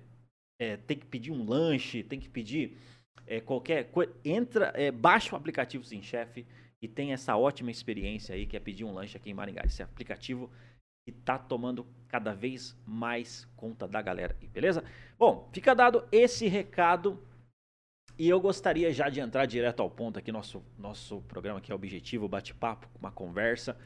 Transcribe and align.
é, 0.59 0.77
tem 0.77 0.97
que 0.97 1.05
pedir 1.05 1.31
um 1.31 1.47
lanche, 1.47 2.03
tem 2.03 2.19
que 2.19 2.29
pedir 2.29 2.77
é, 3.25 3.39
qualquer 3.39 3.85
coisa, 3.91 4.13
entra, 4.25 4.73
é, 4.75 4.91
baixa 4.91 5.33
o 5.33 5.37
aplicativo 5.37 5.85
SimChef 5.85 6.45
e 6.81 6.87
tem 6.87 7.13
essa 7.13 7.37
ótima 7.37 7.69
experiência 7.69 8.33
aí 8.33 8.45
que 8.45 8.57
é 8.57 8.59
pedir 8.59 8.83
um 8.83 8.93
lanche 8.93 9.15
aqui 9.15 9.29
em 9.29 9.33
Maringá. 9.33 9.61
Esse 9.63 9.83
aplicativo 9.83 10.49
que 11.05 11.11
está 11.11 11.37
tomando 11.37 11.85
cada 12.07 12.33
vez 12.33 12.75
mais 12.85 13.45
conta 13.55 13.87
da 13.87 14.01
galera 14.01 14.35
aí, 14.41 14.47
beleza? 14.47 14.83
Bom, 15.17 15.49
fica 15.53 15.73
dado 15.75 16.07
esse 16.11 16.47
recado 16.47 17.21
e 18.17 18.27
eu 18.29 18.39
gostaria 18.39 18.91
já 18.91 19.09
de 19.09 19.19
entrar 19.19 19.45
direto 19.45 19.81
ao 19.81 19.89
ponto 19.89 20.19
aqui, 20.19 20.31
nosso, 20.31 20.63
nosso 20.77 21.21
programa 21.21 21.61
que 21.61 21.71
é 21.71 21.75
Objetivo, 21.75 22.27
bate-papo, 22.27 22.87
uma 22.99 23.11
conversa. 23.11 23.77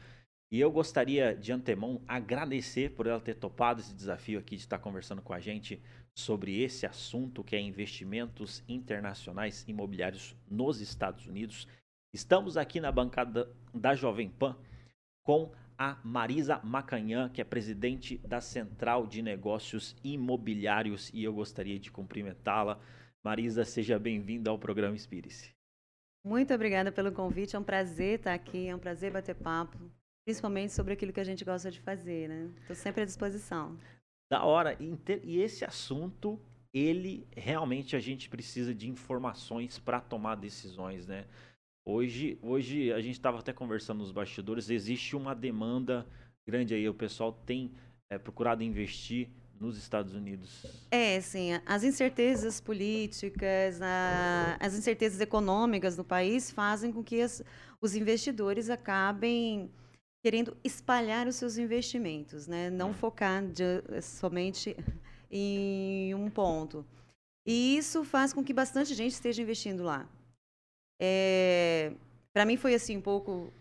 E 0.50 0.60
eu 0.60 0.70
gostaria 0.70 1.34
de 1.34 1.52
antemão 1.52 2.02
agradecer 2.06 2.90
por 2.90 3.06
ela 3.06 3.20
ter 3.20 3.34
topado 3.34 3.80
esse 3.80 3.94
desafio 3.94 4.38
aqui 4.38 4.56
de 4.56 4.62
estar 4.62 4.78
conversando 4.78 5.22
com 5.22 5.32
a 5.32 5.40
gente 5.40 5.82
sobre 6.14 6.60
esse 6.62 6.86
assunto 6.86 7.42
que 7.42 7.56
é 7.56 7.60
investimentos 7.60 8.62
internacionais 8.68 9.64
imobiliários 9.66 10.36
nos 10.48 10.80
Estados 10.80 11.26
Unidos. 11.26 11.66
Estamos 12.16 12.56
aqui 12.56 12.80
na 12.80 12.90
bancada 12.90 13.46
da 13.74 13.94
Jovem 13.94 14.30
Pan 14.30 14.56
com 15.22 15.52
a 15.76 15.98
Marisa 16.02 16.58
Macanhã, 16.64 17.28
que 17.28 17.42
é 17.42 17.44
presidente 17.44 18.16
da 18.16 18.40
Central 18.40 19.06
de 19.06 19.20
Negócios 19.20 19.94
Imobiliários, 20.02 21.10
e 21.12 21.22
eu 21.22 21.34
gostaria 21.34 21.78
de 21.78 21.90
cumprimentá-la. 21.90 22.80
Marisa, 23.22 23.66
seja 23.66 23.98
bem-vinda 23.98 24.48
ao 24.48 24.58
programa 24.58 24.96
Inspire-se. 24.96 25.50
Muito 26.24 26.54
obrigada 26.54 26.90
pelo 26.90 27.12
convite, 27.12 27.54
é 27.54 27.58
um 27.58 27.62
prazer 27.62 28.18
estar 28.18 28.32
aqui, 28.32 28.66
é 28.66 28.74
um 28.74 28.78
prazer 28.78 29.12
bater 29.12 29.34
papo, 29.34 29.78
principalmente 30.24 30.72
sobre 30.72 30.94
aquilo 30.94 31.12
que 31.12 31.20
a 31.20 31.24
gente 31.24 31.44
gosta 31.44 31.70
de 31.70 31.80
fazer, 31.80 32.30
né? 32.30 32.50
Estou 32.62 32.74
sempre 32.74 33.02
à 33.02 33.04
disposição. 33.04 33.76
Da 34.32 34.42
hora, 34.42 34.74
e 34.80 35.38
esse 35.38 35.66
assunto, 35.66 36.40
ele 36.72 37.28
realmente 37.36 37.94
a 37.94 38.00
gente 38.00 38.30
precisa 38.30 38.74
de 38.74 38.88
informações 38.88 39.78
para 39.78 40.00
tomar 40.00 40.36
decisões, 40.36 41.06
né? 41.06 41.26
Hoje, 41.88 42.36
hoje 42.42 42.92
a 42.92 43.00
gente 43.00 43.14
estava 43.14 43.38
até 43.38 43.52
conversando 43.52 43.98
nos 43.98 44.10
bastidores, 44.10 44.68
existe 44.68 45.14
uma 45.14 45.36
demanda 45.36 46.04
grande 46.44 46.74
aí, 46.74 46.88
o 46.88 46.94
pessoal 46.94 47.32
tem 47.46 47.70
é, 48.10 48.18
procurado 48.18 48.64
investir 48.64 49.28
nos 49.60 49.78
Estados 49.78 50.12
Unidos. 50.12 50.66
É, 50.90 51.20
sim, 51.20 51.50
as 51.64 51.84
incertezas 51.84 52.60
políticas, 52.60 53.80
a, 53.80 54.56
as 54.58 54.74
incertezas 54.74 55.20
econômicas 55.20 55.96
no 55.96 56.02
país 56.02 56.50
fazem 56.50 56.90
com 56.90 57.04
que 57.04 57.20
as, 57.20 57.40
os 57.80 57.94
investidores 57.94 58.68
acabem 58.68 59.70
querendo 60.24 60.56
espalhar 60.64 61.28
os 61.28 61.36
seus 61.36 61.56
investimentos, 61.56 62.48
né? 62.48 62.68
não 62.68 62.90
hum. 62.90 62.94
focar 62.94 63.46
de, 63.46 64.02
somente 64.02 64.76
em 65.30 66.12
um 66.16 66.28
ponto. 66.28 66.84
E 67.46 67.76
isso 67.76 68.02
faz 68.02 68.32
com 68.32 68.42
que 68.42 68.52
bastante 68.52 68.92
gente 68.92 69.12
esteja 69.12 69.40
investindo 69.40 69.84
lá. 69.84 70.08
É, 71.00 71.92
para 72.32 72.44
mim 72.44 72.56
foi 72.56 72.74
assim 72.74 72.96
um 72.96 73.00
pouco 73.00 73.52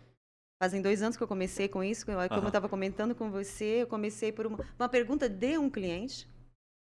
Fazem 0.62 0.82
dois 0.82 1.02
anos 1.02 1.18
que 1.18 1.24
eu 1.24 1.28
comecei 1.28 1.68
com 1.68 1.84
isso, 1.84 2.06
como 2.06 2.18
eu 2.18 2.48
estava 2.48 2.70
comentando 2.70 3.14
com 3.14 3.30
você, 3.30 3.82
eu 3.82 3.88
comecei 3.88 4.32
por 4.32 4.48
uma, 4.48 4.58
uma 4.80 4.88
pergunta 4.88 5.28
de 5.28 5.58
um 5.58 5.70
cliente. 5.70 6.28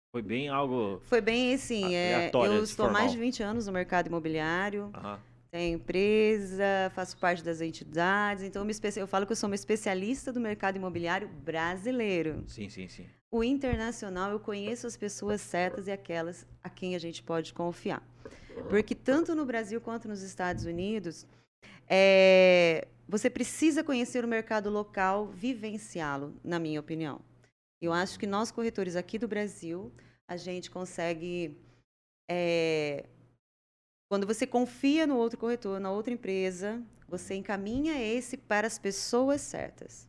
Foi 0.09 0.22
bem 0.22 0.47
algo. 0.47 1.02
Foi 1.03 1.19
bem 1.19 1.53
assim. 1.53 1.94
É, 1.94 2.31
eu 2.34 2.63
estou 2.63 2.85
há 2.85 2.90
mais 2.91 3.12
de 3.12 3.18
20 3.18 3.44
anos 3.44 3.68
no 3.68 3.74
mercado 3.74 4.08
imobiliário. 4.08 4.85
Uhum. 4.96 5.18
Tenho 5.50 5.78
empresa, 5.78 6.91
faço 6.94 7.18
parte 7.18 7.44
das 7.44 7.62
entidades. 7.62 8.44
Então, 8.44 8.62
eu, 8.62 8.66
me 8.66 8.72
espe... 8.72 8.90
eu 8.97 9.08
falo 9.08 9.25
que 9.25 9.31
eu 9.31 9.35
sou 9.35 9.50
uma 9.50 9.56
especialista 9.56 10.31
do 10.31 10.40
mercado 10.40 10.75
imobiliário 10.75 11.28
brasileiro. 11.28 12.44
Sim, 12.47 12.69
sim, 12.69 12.88
sim. 12.88 13.06
O 13.31 13.44
internacional, 13.44 14.31
eu 14.31 14.40
conheço 14.40 14.88
as 14.88 14.97
pessoas 14.97 15.41
certas 15.41 15.88
e 15.88 15.91
aquelas 15.91 16.46
a 16.63 16.69
quem 16.69 16.96
a 16.96 17.00
gente 17.00 17.24
pode 17.24 17.53
confiar. 17.53 18.02
Porque 18.69 18.96
tanto 18.96 19.35
no 19.35 19.46
Brasil 19.46 19.80
quanto 19.80 20.08
nos 20.08 20.22
Estados 20.22 20.66
Unidos, 20.66 21.25
é, 21.90 22.88
você 23.08 23.29
precisa 23.29 23.84
conhecer 23.84 24.24
o 24.25 24.28
mercado 24.28 24.69
local, 24.69 25.28
vivenciá-lo, 25.28 26.35
na 26.44 26.59
minha 26.59 26.79
opinião. 26.79 27.22
Eu 27.82 27.94
acho 27.94 28.20
que 28.20 28.28
nós, 28.28 28.52
corretores 28.52 28.96
aqui 28.96 29.20
do 29.20 29.28
Brasil, 29.28 29.91
a 30.28 30.35
gente 30.35 30.70
consegue. 30.70 31.58
É, 32.29 33.05
quando 34.09 34.26
você 34.26 34.48
confia 34.48 35.06
no 35.06 35.18
outro 35.18 35.38
corretor, 35.38 35.80
na 35.80 35.92
outra 35.92 36.14
empresa, 36.14 36.82
você 37.08 37.36
encaminha 37.36 38.02
esse 38.02 38.38
para 38.38 38.68
as 38.68 38.80
pessoas 38.80 39.42
certas. 39.42 40.08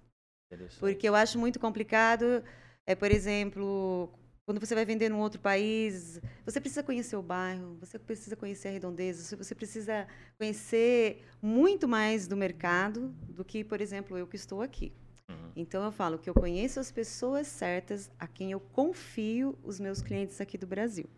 Porque 0.78 1.08
eu 1.08 1.14
acho 1.14 1.38
muito 1.38 1.58
complicado, 1.58 2.42
é, 2.86 2.94
por 2.94 3.10
exemplo, 3.10 4.10
quando 4.46 4.60
você 4.60 4.74
vai 4.74 4.86
vender 4.86 5.10
num 5.10 5.18
outro 5.18 5.38
país, 5.38 6.20
você 6.42 6.58
precisa 6.58 6.82
conhecer 6.82 7.16
o 7.16 7.22
bairro, 7.22 7.76
você 7.78 7.98
precisa 7.98 8.34
conhecer 8.34 8.68
a 8.68 8.70
redondeza, 8.70 9.36
você 9.36 9.54
precisa 9.54 10.08
conhecer 10.38 11.22
muito 11.42 11.86
mais 11.86 12.26
do 12.26 12.34
mercado 12.36 13.14
do 13.28 13.44
que, 13.44 13.62
por 13.62 13.80
exemplo, 13.80 14.16
eu 14.16 14.26
que 14.26 14.36
estou 14.36 14.62
aqui. 14.62 14.90
Uhum. 15.28 15.52
Então 15.54 15.84
eu 15.84 15.92
falo 15.92 16.18
que 16.18 16.30
eu 16.30 16.34
conheço 16.34 16.80
as 16.80 16.90
pessoas 16.90 17.46
certas 17.46 18.10
a 18.18 18.26
quem 18.26 18.52
eu 18.52 18.60
confio 18.60 19.58
os 19.62 19.78
meus 19.78 20.00
clientes 20.00 20.40
aqui 20.40 20.56
do 20.56 20.66
Brasil. 20.66 21.10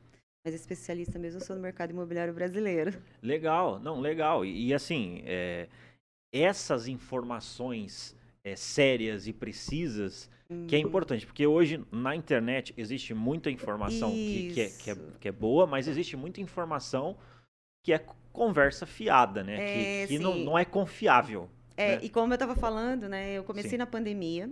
Mas 0.45 0.55
especialista 0.55 1.19
mesmo 1.19 1.41
sou 1.41 1.55
no 1.55 1.63
mercado 1.63 1.91
imobiliário 1.91 2.33
brasileiro. 2.33 3.01
Legal, 3.23 3.79
não, 3.79 4.01
legal. 4.01 4.45
E, 4.45 4.69
e 4.69 4.75
assim, 4.75 5.23
é, 5.27 5.69
essas 6.33 6.89
informações 6.89 8.17
é, 8.43 8.57
sérias 8.57 9.27
e 9.27 9.33
precisas 9.33 10.31
que 10.67 10.75
é 10.75 10.81
uhum. 10.81 10.87
importante, 10.87 11.25
porque 11.25 11.47
hoje 11.47 11.85
na 11.93 12.17
internet 12.17 12.75
existe 12.77 13.15
muita 13.15 13.49
informação 13.49 14.11
que, 14.11 14.51
que, 14.53 14.61
é, 14.61 14.69
que, 14.69 14.91
é, 14.91 14.97
que, 15.21 15.29
é, 15.29 15.33
boa, 15.33 15.65
mas 15.65 15.87
existe 15.87 16.17
muita 16.17 16.41
informação 16.41 17.17
que 17.85 17.93
é 17.93 18.05
conversa 18.33 18.85
fiada, 18.85 19.45
né? 19.45 20.03
É, 20.03 20.07
que, 20.09 20.15
que 20.15 20.19
não, 20.19 20.35
não 20.37 20.59
é 20.59 20.65
confiável. 20.65 21.49
É, 21.77 21.97
né? 21.97 22.01
e 22.03 22.11
como 22.11 22.33
eu 22.33 22.35
estava 22.35 22.57
falando, 22.57 23.09
né? 23.09 23.33
Eu 23.33 23.45
comecei 23.45 23.71
sim. 23.71 23.77
na 23.77 23.87
pandemia. 23.87 24.51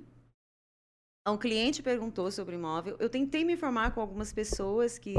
Um 1.26 1.36
cliente 1.36 1.82
perguntou 1.82 2.30
sobre 2.30 2.54
imóvel. 2.54 2.96
Eu 3.00 3.10
tentei 3.10 3.44
me 3.44 3.54
informar 3.54 3.92
com 3.92 4.00
algumas 4.00 4.32
pessoas 4.32 5.00
que 5.00 5.16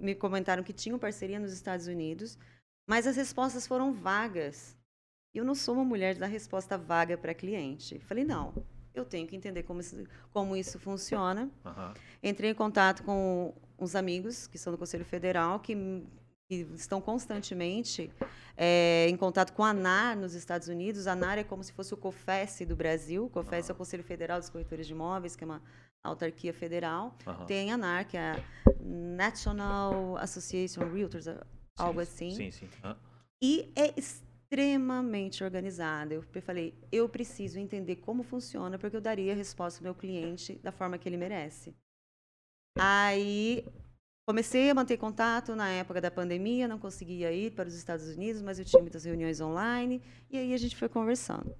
me 0.00 0.14
comentaram 0.14 0.62
que 0.62 0.72
tinham 0.72 0.98
parceria 0.98 1.38
nos 1.38 1.52
Estados 1.52 1.86
Unidos, 1.86 2.38
mas 2.88 3.06
as 3.06 3.16
respostas 3.16 3.66
foram 3.66 3.92
vagas. 3.92 4.76
Eu 5.32 5.44
não 5.44 5.54
sou 5.54 5.74
uma 5.74 5.84
mulher 5.84 6.14
de 6.14 6.20
dar 6.20 6.26
resposta 6.26 6.76
vaga 6.76 7.16
para 7.16 7.34
cliente. 7.34 8.00
Falei, 8.00 8.24
não, 8.24 8.52
eu 8.94 9.04
tenho 9.04 9.26
que 9.28 9.36
entender 9.36 9.62
como 9.62 9.80
isso, 9.80 10.04
como 10.32 10.56
isso 10.56 10.78
funciona. 10.78 11.48
Aham. 11.64 11.94
Entrei 12.22 12.50
em 12.50 12.54
contato 12.54 13.04
com 13.04 13.54
uns 13.78 13.94
amigos 13.94 14.46
que 14.46 14.58
são 14.58 14.72
do 14.72 14.78
Conselho 14.78 15.04
Federal, 15.04 15.60
que, 15.60 15.76
que 16.48 16.66
estão 16.74 17.00
constantemente 17.00 18.10
é, 18.56 19.06
em 19.08 19.16
contato 19.16 19.52
com 19.52 19.62
a 19.62 19.70
ANAR 19.70 20.16
nos 20.16 20.34
Estados 20.34 20.66
Unidos. 20.66 21.06
A 21.06 21.12
ANAR 21.12 21.38
é 21.38 21.44
como 21.44 21.62
se 21.62 21.72
fosse 21.72 21.94
o 21.94 21.96
COFES 21.96 22.66
do 22.66 22.74
Brasil. 22.74 23.26
O 23.26 23.30
COFES 23.30 23.70
é 23.70 23.72
o 23.72 23.76
Conselho 23.76 24.02
Federal 24.02 24.40
dos 24.40 24.50
Corretores 24.50 24.86
de 24.86 24.92
Imóveis, 24.92 25.36
que 25.36 25.44
é 25.44 25.46
uma 25.46 25.62
autarquia 26.02 26.52
federal. 26.52 27.16
Aham. 27.26 27.46
Tem 27.46 27.70
a 27.70 27.74
ANAR, 27.74 28.06
que 28.06 28.16
é 28.16 28.32
a 28.32 28.44
National 28.80 30.16
Association 30.18 30.84
of 30.84 30.94
Realtors, 30.94 31.26
algo 31.78 32.00
assim. 32.00 32.30
Sim, 32.30 32.50
sim. 32.50 32.68
Aham. 32.82 32.96
E 33.42 33.72
é 33.74 33.98
extremamente 33.98 35.42
organizada. 35.42 36.14
Eu 36.14 36.22
falei, 36.42 36.74
eu 36.92 37.08
preciso 37.08 37.58
entender 37.58 37.96
como 37.96 38.22
funciona, 38.22 38.78
porque 38.78 38.96
eu 38.96 39.00
daria 39.00 39.32
a 39.32 39.36
resposta 39.36 39.80
ao 39.80 39.84
meu 39.84 39.94
cliente 39.94 40.58
da 40.62 40.70
forma 40.70 40.98
que 40.98 41.08
ele 41.08 41.16
merece. 41.16 41.74
Aí 42.78 43.64
comecei 44.28 44.70
a 44.70 44.74
manter 44.74 44.96
contato 44.96 45.56
na 45.56 45.70
época 45.70 46.00
da 46.00 46.10
pandemia, 46.10 46.68
não 46.68 46.78
conseguia 46.78 47.32
ir 47.32 47.52
para 47.52 47.68
os 47.68 47.74
Estados 47.74 48.08
Unidos, 48.08 48.42
mas 48.42 48.58
eu 48.58 48.64
tinha 48.64 48.80
muitas 48.80 49.04
reuniões 49.04 49.40
online, 49.40 50.02
e 50.30 50.38
aí 50.38 50.54
a 50.54 50.56
gente 50.56 50.76
foi 50.76 50.88
conversando. 50.88 51.56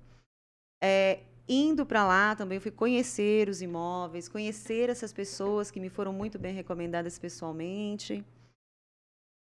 É, 0.83 1.21
indo 1.53 1.85
para 1.85 2.07
lá 2.07 2.37
também, 2.37 2.57
eu 2.57 2.63
fui 2.63 2.71
conhecer 2.71 3.49
os 3.49 3.61
imóveis, 3.61 4.29
conhecer 4.29 4.89
essas 4.89 5.13
pessoas 5.13 5.69
que 5.69 5.81
me 5.81 5.89
foram 5.91 6.13
muito 6.13 6.39
bem 6.39 6.55
recomendadas 6.55 7.19
pessoalmente. 7.19 8.25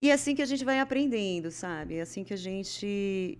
E 0.01 0.09
é 0.09 0.13
assim 0.13 0.33
que 0.35 0.41
a 0.41 0.45
gente 0.45 0.65
vai 0.65 0.79
aprendendo, 0.79 1.51
sabe? 1.51 1.97
É 1.97 2.01
assim 2.01 2.23
que 2.23 2.33
a 2.33 2.37
gente 2.37 3.37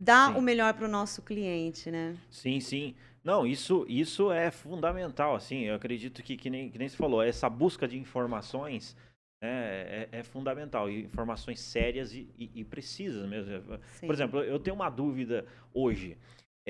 dá 0.00 0.26
Sim. 0.26 0.38
o 0.38 0.42
melhor 0.42 0.74
para 0.74 0.84
o 0.84 0.88
nosso 0.88 1.22
cliente, 1.22 1.90
né? 1.90 2.16
Sim, 2.28 2.58
sim. 2.60 2.94
Não, 3.22 3.46
isso, 3.46 3.86
isso 3.88 4.32
é 4.32 4.50
fundamental, 4.50 5.34
assim, 5.36 5.60
eu 5.64 5.74
acredito 5.74 6.22
que, 6.22 6.36
que, 6.36 6.50
nem, 6.50 6.70
que 6.70 6.78
nem 6.78 6.88
você 6.88 6.96
falou, 6.96 7.22
essa 7.22 7.48
busca 7.48 7.86
de 7.86 7.98
informações 7.98 8.96
né, 9.42 9.48
é, 9.50 10.08
é 10.12 10.22
fundamental, 10.22 10.90
e 10.90 11.04
informações 11.04 11.60
sérias 11.60 12.12
e, 12.12 12.28
e- 12.38 12.50
e 12.56 12.64
precisas 12.64 13.28
mesmo. 13.28 13.78
Sim. 14.00 14.06
Por 14.06 14.14
exemplo, 14.14 14.40
eu 14.42 14.58
tenho 14.58 14.74
uma 14.74 14.90
dúvida 14.90 15.46
hoje, 15.72 16.16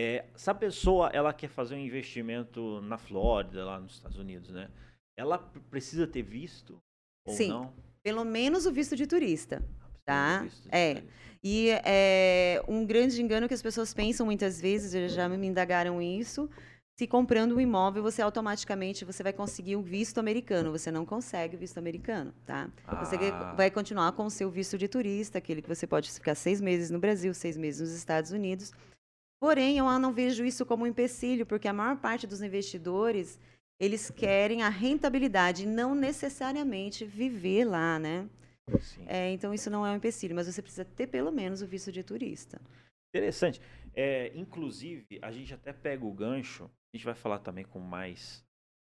é, 0.00 0.24
se 0.36 0.48
a 0.48 0.54
pessoa, 0.54 1.10
ela 1.12 1.32
quer 1.32 1.48
fazer 1.48 1.74
um 1.74 1.78
investimento 1.78 2.80
na 2.82 2.96
Flórida, 2.96 3.64
lá 3.64 3.80
nos 3.80 3.94
Estados 3.94 4.16
Unidos, 4.18 4.50
né, 4.50 4.70
ela 5.16 5.38
precisa 5.70 6.06
ter 6.06 6.22
visto 6.22 6.78
ou 7.26 7.34
Sim, 7.34 7.48
não? 7.48 7.72
Pelo 8.02 8.24
menos 8.24 8.64
o 8.64 8.72
visto 8.72 8.94
de 8.94 9.06
turista. 9.08 9.60
Tá, 10.06 10.42
Visto 10.44 10.62
de 10.62 10.68
é. 10.70 10.94
turista. 10.94 11.12
E 11.44 11.68
é 11.84 12.62
um 12.68 12.86
grande 12.86 13.20
engano 13.20 13.46
que 13.48 13.54
as 13.54 13.60
pessoas 13.60 13.92
pensam 13.92 14.24
muitas 14.24 14.60
vezes, 14.60 14.92
já- 14.92 15.08
já 15.08 15.28
me 15.28 15.46
indagaram 15.46 16.00
isso, 16.00 16.48
se 16.98 17.06
comprando 17.06 17.54
um 17.54 17.60
imóvel, 17.60 18.02
você 18.02 18.22
automaticamente 18.22 19.04
você 19.04 19.22
vai 19.22 19.32
conseguir 19.32 19.76
o 19.76 19.82
visto 19.82 20.18
americano. 20.18 20.72
Você 20.72 20.90
não 20.90 21.04
consegue 21.04 21.56
o 21.56 21.58
visto 21.58 21.78
americano, 21.78 22.32
tá? 22.46 22.70
Você 23.00 23.16
Ah. 23.16 23.52
vai 23.54 23.70
continuar 23.70 24.12
com 24.12 24.24
o 24.26 24.30
seu 24.30 24.50
visto 24.50 24.78
de 24.78 24.88
turista, 24.88 25.38
aquele 25.38 25.60
que 25.62 25.68
você 25.68 25.86
pode 25.86 26.10
ficar 26.10 26.34
seis 26.34 26.60
meses 26.60 26.90
no 26.90 26.98
Brasil, 26.98 27.32
seis 27.34 27.56
meses 27.56 27.80
nos 27.80 27.92
Estados 27.92 28.30
Unidos. 28.32 28.72
Porém, 29.40 29.78
eu 29.78 29.98
não 29.98 30.12
vejo 30.12 30.44
isso 30.44 30.66
como 30.66 30.84
um 30.84 30.86
empecilho, 30.86 31.46
porque 31.46 31.68
a 31.68 31.72
maior 31.72 31.96
parte 31.96 32.26
dos 32.26 32.42
investidores, 32.42 33.38
eles 33.80 34.10
querem 34.10 34.62
a 34.62 34.68
rentabilidade, 34.68 35.66
não 35.66 35.94
necessariamente 35.94 37.04
viver 37.04 37.64
lá, 37.64 37.98
né? 37.98 38.28
Sim. 38.80 39.04
É, 39.06 39.30
então, 39.30 39.54
isso 39.54 39.70
não 39.70 39.86
é 39.86 39.92
um 39.92 39.96
empecilho, 39.96 40.34
mas 40.34 40.46
você 40.46 40.60
precisa 40.60 40.84
ter 40.84 41.06
pelo 41.06 41.30
menos 41.30 41.62
o 41.62 41.66
visto 41.66 41.92
de 41.92 42.02
turista. 42.02 42.60
Interessante. 43.14 43.60
É, 43.94 44.32
inclusive, 44.34 45.18
a 45.22 45.30
gente 45.30 45.54
até 45.54 45.72
pega 45.72 46.04
o 46.04 46.12
gancho, 46.12 46.64
a 46.64 46.96
gente 46.96 47.04
vai 47.04 47.14
falar 47.14 47.38
também 47.38 47.64
com 47.64 47.78
mais, 47.78 48.44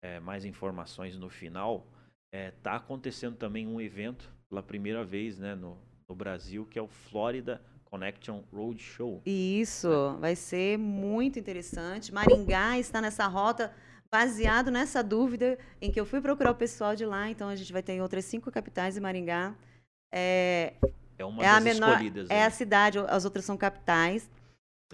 é, 0.02 0.20
mais 0.20 0.44
informações 0.44 1.16
no 1.16 1.28
final. 1.28 1.86
É, 2.32 2.52
tá 2.62 2.76
acontecendo 2.76 3.36
também 3.36 3.66
um 3.66 3.80
evento 3.80 4.32
pela 4.48 4.62
primeira 4.62 5.04
vez 5.04 5.38
né, 5.38 5.54
no, 5.54 5.78
no 6.08 6.14
Brasil, 6.14 6.64
que 6.66 6.78
é 6.78 6.82
o 6.82 6.88
Florida 6.88 7.62
Connection 7.90 8.42
Roadshow. 8.52 9.22
E 9.24 9.60
Isso, 9.60 9.88
vai 10.20 10.36
ser 10.36 10.78
muito 10.78 11.38
interessante. 11.38 12.12
Maringá 12.12 12.78
está 12.78 13.00
nessa 13.00 13.26
rota 13.26 13.72
baseado 14.10 14.70
nessa 14.70 15.02
dúvida 15.02 15.58
em 15.80 15.90
que 15.90 16.00
eu 16.00 16.06
fui 16.06 16.20
procurar 16.20 16.50
o 16.50 16.54
pessoal 16.54 16.96
de 16.96 17.04
lá, 17.04 17.28
então 17.28 17.48
a 17.48 17.56
gente 17.56 17.72
vai 17.72 17.82
ter 17.82 17.92
em 17.92 18.00
outras 18.00 18.24
cinco 18.24 18.50
capitais 18.50 18.96
e 18.96 19.00
Maringá. 19.00 19.54
É, 20.12 20.72
É 21.18 21.24
uma 21.24 21.42
é 21.42 21.46
a 21.48 21.54
das 21.54 21.64
menor, 21.64 21.90
escolhidas. 21.90 22.30
é 22.30 22.44
a 22.44 22.50
cidade, 22.50 22.98
as 22.98 23.24
outras 23.24 23.44
são 23.44 23.56
capitais. 23.56 24.30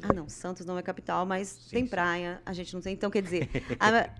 Ah, 0.02 0.12
não, 0.12 0.28
Santos 0.28 0.66
não 0.66 0.76
é 0.76 0.82
capital, 0.82 1.24
mas 1.24 1.48
Sim, 1.48 1.70
tem 1.70 1.84
sim. 1.84 1.90
praia, 1.90 2.42
a 2.44 2.52
gente 2.52 2.74
não 2.74 2.80
tem. 2.80 2.94
Então, 2.94 3.10
quer 3.10 3.22
dizer, 3.22 3.48
a- 3.78 4.10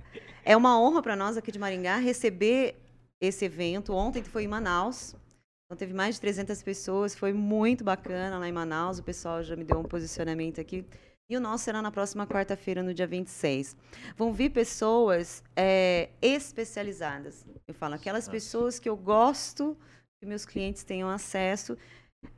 é 0.45 0.57
uma 0.57 0.81
honra 0.81 1.03
para 1.03 1.17
nós 1.17 1.37
aqui 1.37 1.51
de 1.51 1.59
Maringá 1.59 1.97
receber 1.97 2.77
esse 3.21 3.45
evento. 3.45 3.93
Ontem 3.93 4.23
foi 4.23 4.45
em 4.45 4.49
Manaus, 4.49 5.17
então 5.75 5.77
teve 5.77 5.93
mais 5.93 6.15
de 6.15 6.21
300 6.21 6.63
pessoas, 6.63 7.15
foi 7.17 7.33
muito 7.33 7.83
bacana 7.83 8.39
lá 8.39 8.49
em 8.49 8.53
Manaus. 8.53 9.01
O 9.01 9.03
pessoal 9.03 9.43
já 9.43 9.57
me 9.57 9.65
deu 9.65 9.81
um 9.81 9.83
posicionamento 9.83 10.61
aqui. 10.61 10.87
E 11.29 11.37
o 11.37 11.41
nosso 11.41 11.65
será 11.65 11.83
na 11.83 11.91
próxima 11.91 12.27
quarta-feira, 12.27 12.83
no 12.83 12.95
dia 12.95 13.07
26. 13.07 13.77
Vão 14.17 14.33
vir 14.33 14.51
pessoas 14.51 15.43
é, 15.57 16.11
especializadas. 16.23 17.45
Eu 17.67 17.75
falo, 17.75 17.95
aquelas 17.95 18.29
pessoas 18.29 18.79
que 18.79 18.89
eu 18.89 18.97
gosto 18.97 19.77
que 20.21 20.27
meus 20.27 20.45
clientes 20.47 20.85
tenham 20.85 21.09
acesso. 21.09 21.77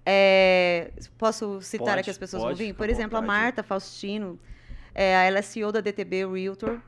É, 0.05 0.93
posso 1.19 1.61
citar 1.61 1.89
Pode, 1.89 2.01
aqui 2.01 2.11
as 2.11 2.19
pessoas 2.19 2.43
pode, 2.43 2.57
vão 2.57 2.67
vir? 2.67 2.75
Por 2.75 2.89
exemplo, 2.89 3.19
a. 3.19 3.23
Marta 3.23 3.63
Faustino, 3.63 4.41
é, 4.95 5.27
ela 5.27 5.39
é 5.39 5.43
CEO 5.43 5.71
da 5.71 5.81
DTB 5.81 6.27
Realtor, 6.27 6.81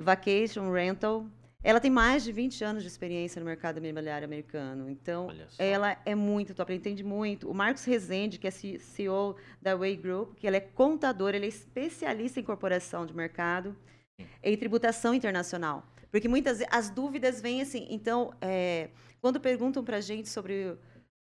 Vacation 0.00 0.70
Rental. 0.70 1.26
Ela 1.66 1.80
tem 1.80 1.90
mais 1.90 2.22
de 2.22 2.30
20 2.30 2.62
anos 2.62 2.82
de 2.82 2.88
experiência 2.90 3.40
no 3.40 3.46
mercado 3.46 3.78
imobiliário 3.78 4.26
americano. 4.26 4.90
Então, 4.90 5.28
ela 5.58 5.96
é 6.04 6.14
muito 6.14 6.54
top, 6.54 6.70
ela 6.70 6.78
entende 6.78 7.02
muito. 7.02 7.50
O 7.50 7.54
Marcos 7.54 7.86
Rezende, 7.86 8.38
que 8.38 8.46
é 8.46 8.50
CEO 8.50 9.34
da 9.62 9.74
Way 9.74 9.96
Group, 9.96 10.34
que 10.36 10.46
ele 10.46 10.58
é 10.58 10.60
contador, 10.60 11.34
ele 11.34 11.46
é 11.46 11.48
especialista 11.48 12.38
em 12.38 12.42
corporação 12.42 13.06
de 13.06 13.16
mercado 13.16 13.74
Sim. 14.20 14.26
em 14.42 14.56
tributação 14.58 15.14
internacional. 15.14 15.88
Porque 16.10 16.28
muitas 16.28 16.60
as 16.70 16.90
dúvidas 16.90 17.40
vêm 17.40 17.62
assim. 17.62 17.86
Então, 17.88 18.34
é, 18.42 18.90
quando 19.22 19.40
perguntam 19.40 19.82
para 19.82 19.96
a 19.96 20.02
gente 20.02 20.28
sobre 20.28 20.76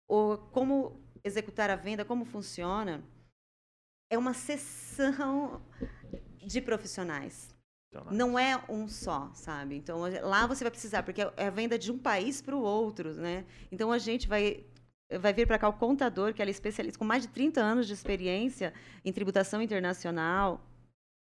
o, 0.08 0.38
como 0.52 1.02
executar 1.24 1.72
a 1.72 1.76
venda, 1.76 2.06
como 2.06 2.24
funciona, 2.24 3.04
é 4.12 4.18
uma 4.18 4.36
sessão 4.36 5.60
de 6.46 6.62
profissionais. 6.62 7.50
Não 8.12 8.38
é 8.38 8.62
um 8.70 8.88
só, 8.88 9.32
sabe? 9.34 9.76
Então 9.76 10.02
lá 10.22 10.46
você 10.46 10.64
vai 10.64 10.72
precisar, 10.72 11.04
porque 11.04 11.22
é 11.22 11.48
a 11.48 11.50
venda 11.50 11.78
de 11.78 11.92
um 11.92 11.98
país 11.98 12.42
para 12.42 12.56
o 12.56 12.62
outro, 12.62 13.14
né? 13.14 13.46
Então 13.72 13.92
a 13.92 13.98
gente 13.98 14.28
vai 14.28 14.64
vai 15.20 15.34
vir 15.34 15.48
para 15.48 15.58
cá 15.58 15.68
o 15.68 15.74
contador, 15.74 16.34
que 16.34 16.42
ela 16.42 16.50
é 16.50 16.52
especialista 16.52 17.00
com 17.00 17.06
mais 17.06 17.24
de 17.24 17.30
30 17.30 17.60
anos 17.62 17.88
de 17.88 17.94
experiência 17.94 18.74
em 19.04 19.12
tributação 19.12 19.60
internacional. 19.60 20.62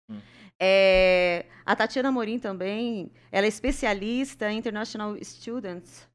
Hum. 0.09 0.19
É, 0.59 1.45
a 1.63 1.75
Tatiana 1.75 2.11
Morim 2.11 2.39
também, 2.39 3.11
ela 3.31 3.45
é 3.45 3.49
especialista 3.49 4.51
em 4.51 4.57
International 4.57 5.15
Students. 5.23 6.09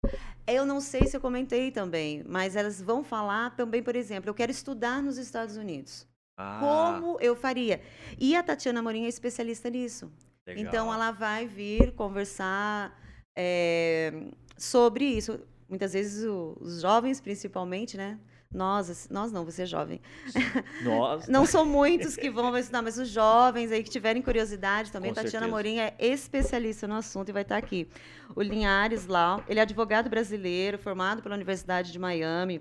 Eu 0.44 0.66
não 0.66 0.80
sei 0.80 1.06
se 1.06 1.16
eu 1.16 1.20
comentei 1.20 1.70
também, 1.70 2.24
mas 2.26 2.56
elas 2.56 2.82
vão 2.82 3.04
falar 3.04 3.54
também, 3.54 3.80
por 3.80 3.94
exemplo, 3.94 4.28
eu 4.28 4.34
quero 4.34 4.50
estudar 4.50 5.00
nos 5.00 5.16
Estados 5.16 5.56
Unidos. 5.56 6.04
Ah, 6.36 6.58
Como 6.58 7.20
eu 7.20 7.36
faria? 7.36 7.80
E 8.18 8.34
a 8.34 8.42
Tatiana 8.42 8.82
Morim 8.82 9.04
é 9.04 9.08
especialista 9.08 9.70
nisso. 9.70 10.10
Legal. 10.54 10.68
Então 10.68 10.92
ela 10.94 11.10
vai 11.10 11.46
vir 11.46 11.92
conversar 11.92 12.98
é, 13.36 14.12
sobre 14.56 15.04
isso. 15.04 15.40
Muitas 15.68 15.92
vezes 15.92 16.24
o- 16.24 16.56
os 16.60 16.80
jovens, 16.82 17.20
principalmente, 17.20 17.96
né? 17.96 18.18
Nós, 18.54 19.08
nós 19.10 19.32
não, 19.32 19.46
você 19.46 19.62
é 19.62 19.66
jovem. 19.66 19.98
Nós, 20.84 21.26
Não 21.26 21.46
são 21.46 21.64
muitos 21.64 22.16
que 22.16 22.28
vão 22.30 22.54
estudar, 22.58 22.82
mas 22.82 22.98
os 22.98 23.08
jovens 23.08 23.72
aí 23.72 23.82
que 23.82 23.88
tiverem 23.88 24.20
curiosidade 24.20 24.92
também. 24.92 25.10
Com 25.10 25.14
Tatiana 25.14 25.46
certeza. 25.46 25.50
Morim 25.50 25.78
é 25.78 25.94
especialista 25.98 26.86
no 26.86 26.96
assunto 26.96 27.30
e 27.30 27.32
vai 27.32 27.40
estar 27.42 27.56
aqui. 27.56 27.88
O 28.36 28.42
Linhares 28.42 29.06
Lau, 29.06 29.42
ele 29.48 29.58
é 29.58 29.62
advogado 29.62 30.10
brasileiro, 30.10 30.76
formado 30.76 31.22
pela 31.22 31.34
Universidade 31.34 31.90
de 31.92 31.98
Miami. 31.98 32.60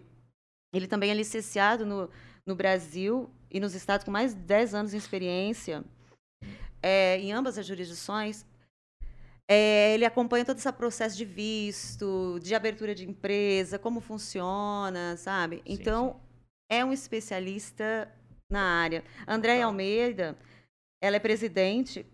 Ele 0.74 0.88
também 0.88 1.12
é 1.12 1.14
licenciado 1.14 1.86
no, 1.86 2.10
no 2.46 2.56
Brasil 2.56 3.30
e 3.52 3.60
nos 3.60 3.76
Estados 3.76 4.06
com 4.06 4.12
mais 4.12 4.34
de 4.34 4.40
10 4.40 4.74
anos 4.74 4.92
de 4.92 4.98
experiência 4.98 5.84
é, 6.82 7.18
em 7.20 7.32
ambas 7.32 7.58
as 7.58 7.66
jurisdições. 7.66 8.46
É, 9.50 9.94
ele 9.94 10.06
acompanha 10.06 10.46
todo 10.46 10.58
esse 10.58 10.72
processo 10.72 11.18
de 11.18 11.26
visto, 11.26 12.40
de 12.42 12.56
abertura 12.56 12.96
de 12.96 13.08
empresa, 13.08 13.78
como 13.78 14.00
funciona, 14.00 15.18
sabe? 15.18 15.58
Sim, 15.58 15.64
Então, 15.66 16.22
é 16.70 16.86
um 16.86 16.94
especialista 16.94 18.10
na 18.50 18.62
área. 18.62 19.04
Andréia. 19.28 19.66
Almeida, 19.66 20.38
ela 21.02 21.18
é 21.18 21.20
presidente, 21.20 22.06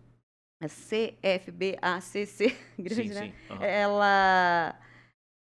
é 0.60 0.68
CFBACC, 0.68 2.56
grande, 2.80 3.08
sim, 3.10 3.14
né? 3.14 3.28
sim. 3.28 3.34
aham. 3.54 3.64
Ela 3.64 4.80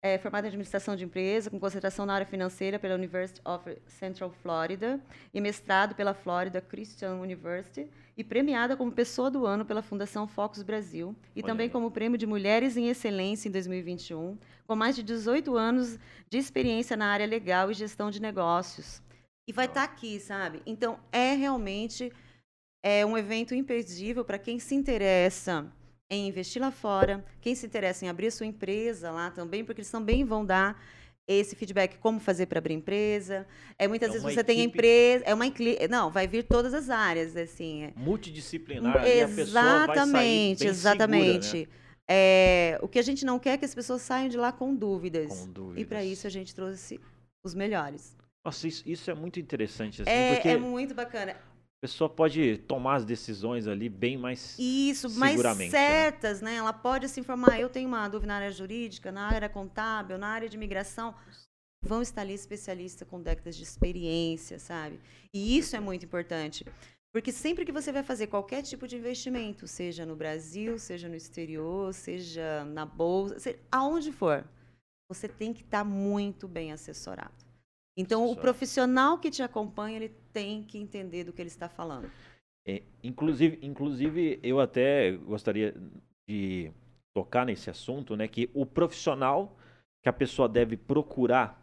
é 0.05 0.19
formada 0.19 0.47
em 0.47 0.49
administração 0.49 0.95
de 0.95 1.03
empresa, 1.03 1.49
com 1.49 1.59
concentração 1.59 2.05
na 2.05 2.13
área 2.13 2.27
financeira 2.27 2.79
pela 2.79 2.95
University 2.95 3.41
of 3.43 3.79
Central 3.87 4.31
Florida 4.31 5.01
e 5.33 5.41
mestrado 5.41 5.95
pela 5.95 6.13
Florida 6.13 6.61
Christian 6.61 7.15
University 7.15 7.89
e 8.15 8.23
premiada 8.23 8.77
como 8.77 8.93
pessoa 8.93 9.31
do 9.31 9.47
ano 9.47 9.65
pela 9.65 9.81
Fundação 9.81 10.29
Focus 10.29 10.63
Brasil 10.63 11.17
e 11.35 11.41
Olha 11.41 11.47
também 11.47 11.65
aí. 11.65 11.71
como 11.71 11.91
prêmio 11.91 12.19
de 12.19 12.27
Mulheres 12.27 12.77
em 12.77 12.89
Excelência 12.89 13.49
em 13.49 13.53
2021, 13.53 14.37
com 14.67 14.77
mais 14.77 14.95
de 14.95 15.03
18 15.03 15.57
anos 15.57 15.99
de 16.29 16.37
experiência 16.37 16.99
na 16.99 17.07
área 17.07 17.25
legal 17.25 17.71
e 17.71 17.75
gestão 17.75 18.11
de 18.11 18.21
negócios. 18.21 19.01
E 19.49 19.55
vai 19.55 19.65
estar 19.65 19.85
aqui, 19.85 20.21
sabe? 20.21 20.61
Então, 20.67 20.99
é 21.11 21.33
realmente 21.33 22.13
é 22.85 23.07
um 23.07 23.17
evento 23.17 23.55
imperdível 23.55 24.23
para 24.23 24.39
quem 24.39 24.59
se 24.59 24.75
interessa 24.75 25.73
em 26.14 26.28
investir 26.28 26.61
lá 26.62 26.71
fora, 26.71 27.25
quem 27.40 27.54
se 27.54 27.66
interessa 27.66 28.04
em 28.04 28.09
abrir 28.09 28.28
a 28.28 28.30
sua 28.30 28.47
empresa 28.47 29.11
lá 29.11 29.30
também, 29.30 29.64
porque 29.64 29.80
eles 29.80 29.90
também 29.90 30.25
vão 30.25 30.44
dar 30.44 30.83
esse 31.26 31.56
feedback 31.56 31.97
como 31.99 32.21
fazer 32.21 32.47
para 32.47 32.59
abrir 32.59 32.75
empresa. 32.75 33.47
É 33.78 33.88
muitas 33.88 34.11
É 34.11 34.12
vezes 34.12 34.35
você 34.35 34.44
tem 34.44 34.61
a 34.61 34.64
equipe- 34.64 34.78
empresa, 34.78 35.25
é 35.26 35.35
uma 35.35 35.44
não, 35.88 36.11
vai 36.11 36.26
vir 36.26 36.44
todas 36.44 36.75
as 36.75 36.90
áreas 36.90 37.37
assim. 37.37 37.85
é- 37.85 37.92
Multidisciplinar. 37.97 39.06
Exatamente, 39.06 40.59
bem 40.61 40.68
exatamente. 40.68 41.44
Segura, 41.47 41.68
né? 41.71 41.85
É, 42.06 42.78
o 42.83 42.88
que 42.88 42.99
a 42.99 43.02
gente 43.02 43.25
não 43.25 43.38
quer 43.38 43.52
é 43.54 43.56
que 43.56 43.64
as 43.64 43.75
pessoas 43.75 44.02
saiam 44.02 44.28
de 44.28 44.37
lá 44.37 44.52
com 44.52 44.75
dúvidas. 44.75 45.28
Com 45.28 45.50
dúvidas. 45.50 45.83
E 45.83 45.87
para 45.87 46.04
isso 46.04 46.26
a 46.26 46.30
gente 46.30 46.54
trouxe 46.54 47.00
os 47.42 47.54
melhores. 47.54 48.14
Nossa, 48.44 48.68
isso, 48.68 48.83
isso 48.87 49.11
é 49.11 49.14
muito 49.14 49.40
interessante, 49.40 50.02
assim, 50.02 50.11
É, 50.11 50.49
é 50.49 50.56
muito 50.59 50.94
bacana. 50.94 51.35
A 51.85 51.87
pessoa 51.87 52.09
pode 52.09 52.57
tomar 52.67 52.95
as 52.95 53.05
decisões 53.05 53.67
ali 53.67 53.91
bem 53.91 54.17
mais. 54.17 54.57
Isso, 54.59 55.11
mais 55.19 55.38
né? 55.38 55.69
certas, 55.69 56.41
né? 56.41 56.55
Ela 56.55 56.73
pode 56.73 57.07
se 57.11 57.21
informar. 57.21 57.61
Eu 57.61 57.69
tenho 57.69 57.87
uma 57.87 58.09
dúvida 58.09 58.29
na 58.29 58.37
área 58.37 58.50
jurídica, 58.50 59.12
na 59.12 59.26
área 59.29 59.50
contábil, 59.50 60.17
na 60.17 60.29
área 60.29 60.49
de 60.49 60.57
imigração. 60.57 61.14
Vão 61.85 62.00
estar 62.00 62.23
ali 62.23 62.33
especialistas 62.33 63.07
com 63.07 63.21
décadas 63.21 63.55
de 63.55 63.62
experiência, 63.62 64.59
sabe? 64.59 64.99
E 65.35 65.59
isso 65.59 65.76
é 65.76 65.81
muito 65.81 66.07
importante. 66.07 66.64
Porque 67.12 67.31
sempre 67.31 67.67
que 67.67 67.71
você 67.71 67.93
vai 67.93 68.03
fazer 68.03 68.29
qualquer 68.29 68.62
tipo 68.62 68.88
de 68.88 68.97
investimento, 68.97 69.69
seja 69.69 70.07
no 70.07 70.17
Brasil, 70.17 70.79
seja 70.79 71.07
no 71.07 71.14
exterior, 71.14 71.93
seja 71.93 72.64
na 72.64 72.87
bolsa, 72.87 73.38
se- 73.38 73.59
aonde 73.71 74.11
for, 74.11 74.43
você 75.07 75.29
tem 75.29 75.53
que 75.53 75.61
estar 75.62 75.85
muito 75.85 76.49
bem 76.49 76.73
assessorado. 76.73 77.44
Então, 77.97 78.29
o 78.29 78.37
profissional 78.37 79.19
que 79.19 79.31
te 79.31 79.43
acompanha, 79.43 79.97
ele 79.97 80.09
tem 80.33 80.63
que 80.65 80.79
entender 80.79 81.25
do 81.25 81.33
que 81.33 81.41
ele 81.41 81.49
está 81.49 81.69
falando. 81.69 82.11
É, 82.67 82.83
inclusive, 83.03 83.59
inclusive, 83.63 84.41
eu 84.43 84.59
até 84.59 85.13
gostaria 85.13 85.75
de 86.29 86.73
tocar 87.15 87.47
nesse 87.47 87.71
assunto, 87.71 88.17
né? 88.17 88.27
Que 88.27 88.51
o 88.53 88.67
profissional 88.67 89.57
que 90.03 90.09
a 90.09 90.13
pessoa 90.13 90.49
deve 90.49 90.77
procurar 90.77 91.63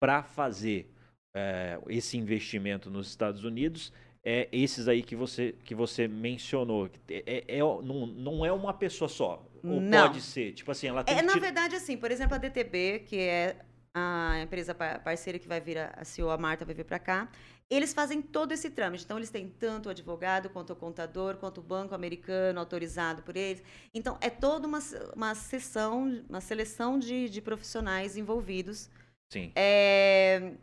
para 0.00 0.22
fazer 0.22 0.88
é, 1.34 1.78
esse 1.88 2.16
investimento 2.16 2.90
nos 2.90 3.08
Estados 3.08 3.44
Unidos 3.44 3.92
é 4.24 4.48
esses 4.52 4.88
aí 4.88 5.02
que 5.02 5.16
você, 5.16 5.54
que 5.64 5.74
você 5.74 6.06
mencionou. 6.06 6.90
É, 7.08 7.22
é- 7.26 7.58
é- 7.58 7.60
não, 7.60 8.06
não 8.06 8.44
é 8.44 8.52
uma 8.52 8.72
pessoa 8.72 9.08
só. 9.08 9.46
Ou 9.62 9.80
Não. 9.80 10.06
pode 10.08 10.20
ser. 10.20 10.52
Tipo 10.52 10.70
assim, 10.70 10.86
ela 10.88 11.04
tem 11.04 11.18
É, 11.18 11.22
na 11.22 11.36
verdade, 11.36 11.76
assim, 11.76 11.96
por 11.96 12.10
exemplo, 12.10 12.34
a 12.34 12.38
DTB, 12.38 13.00
que 13.00 13.18
é 13.18 13.56
a 13.94 14.40
empresa 14.42 14.74
par- 14.74 15.02
parceira 15.02 15.38
que 15.38 15.48
vai 15.48 15.60
vir, 15.60 15.78
a, 15.78 16.04
CEO, 16.04 16.30
a 16.30 16.38
Marta, 16.38 16.64
vai 16.64 16.74
vir 16.74 16.84
para 16.84 16.98
cá, 16.98 17.28
eles 17.68 17.92
fazem 17.92 18.20
todo 18.22 18.52
esse 18.52 18.70
trâmite. 18.70 19.04
Então, 19.04 19.16
eles 19.16 19.30
têm 19.30 19.48
tanto 19.48 19.86
o 19.86 19.90
advogado, 19.90 20.50
quanto 20.50 20.72
o 20.72 20.76
contador, 20.76 21.36
quanto 21.36 21.58
o 21.58 21.62
banco 21.62 21.94
americano 21.94 22.58
autorizado 22.60 23.22
por 23.22 23.36
eles. 23.36 23.62
Então, 23.94 24.18
é 24.20 24.30
toda 24.30 24.66
uma, 24.66 24.80
uma 25.14 25.34
sessão, 25.34 26.24
uma 26.28 26.40
seleção 26.40 26.98
de, 26.98 27.28
de 27.28 27.40
profissionais 27.40 28.16
envolvidos. 28.16 28.90
Sim. 29.30 29.56
É, 29.56 30.54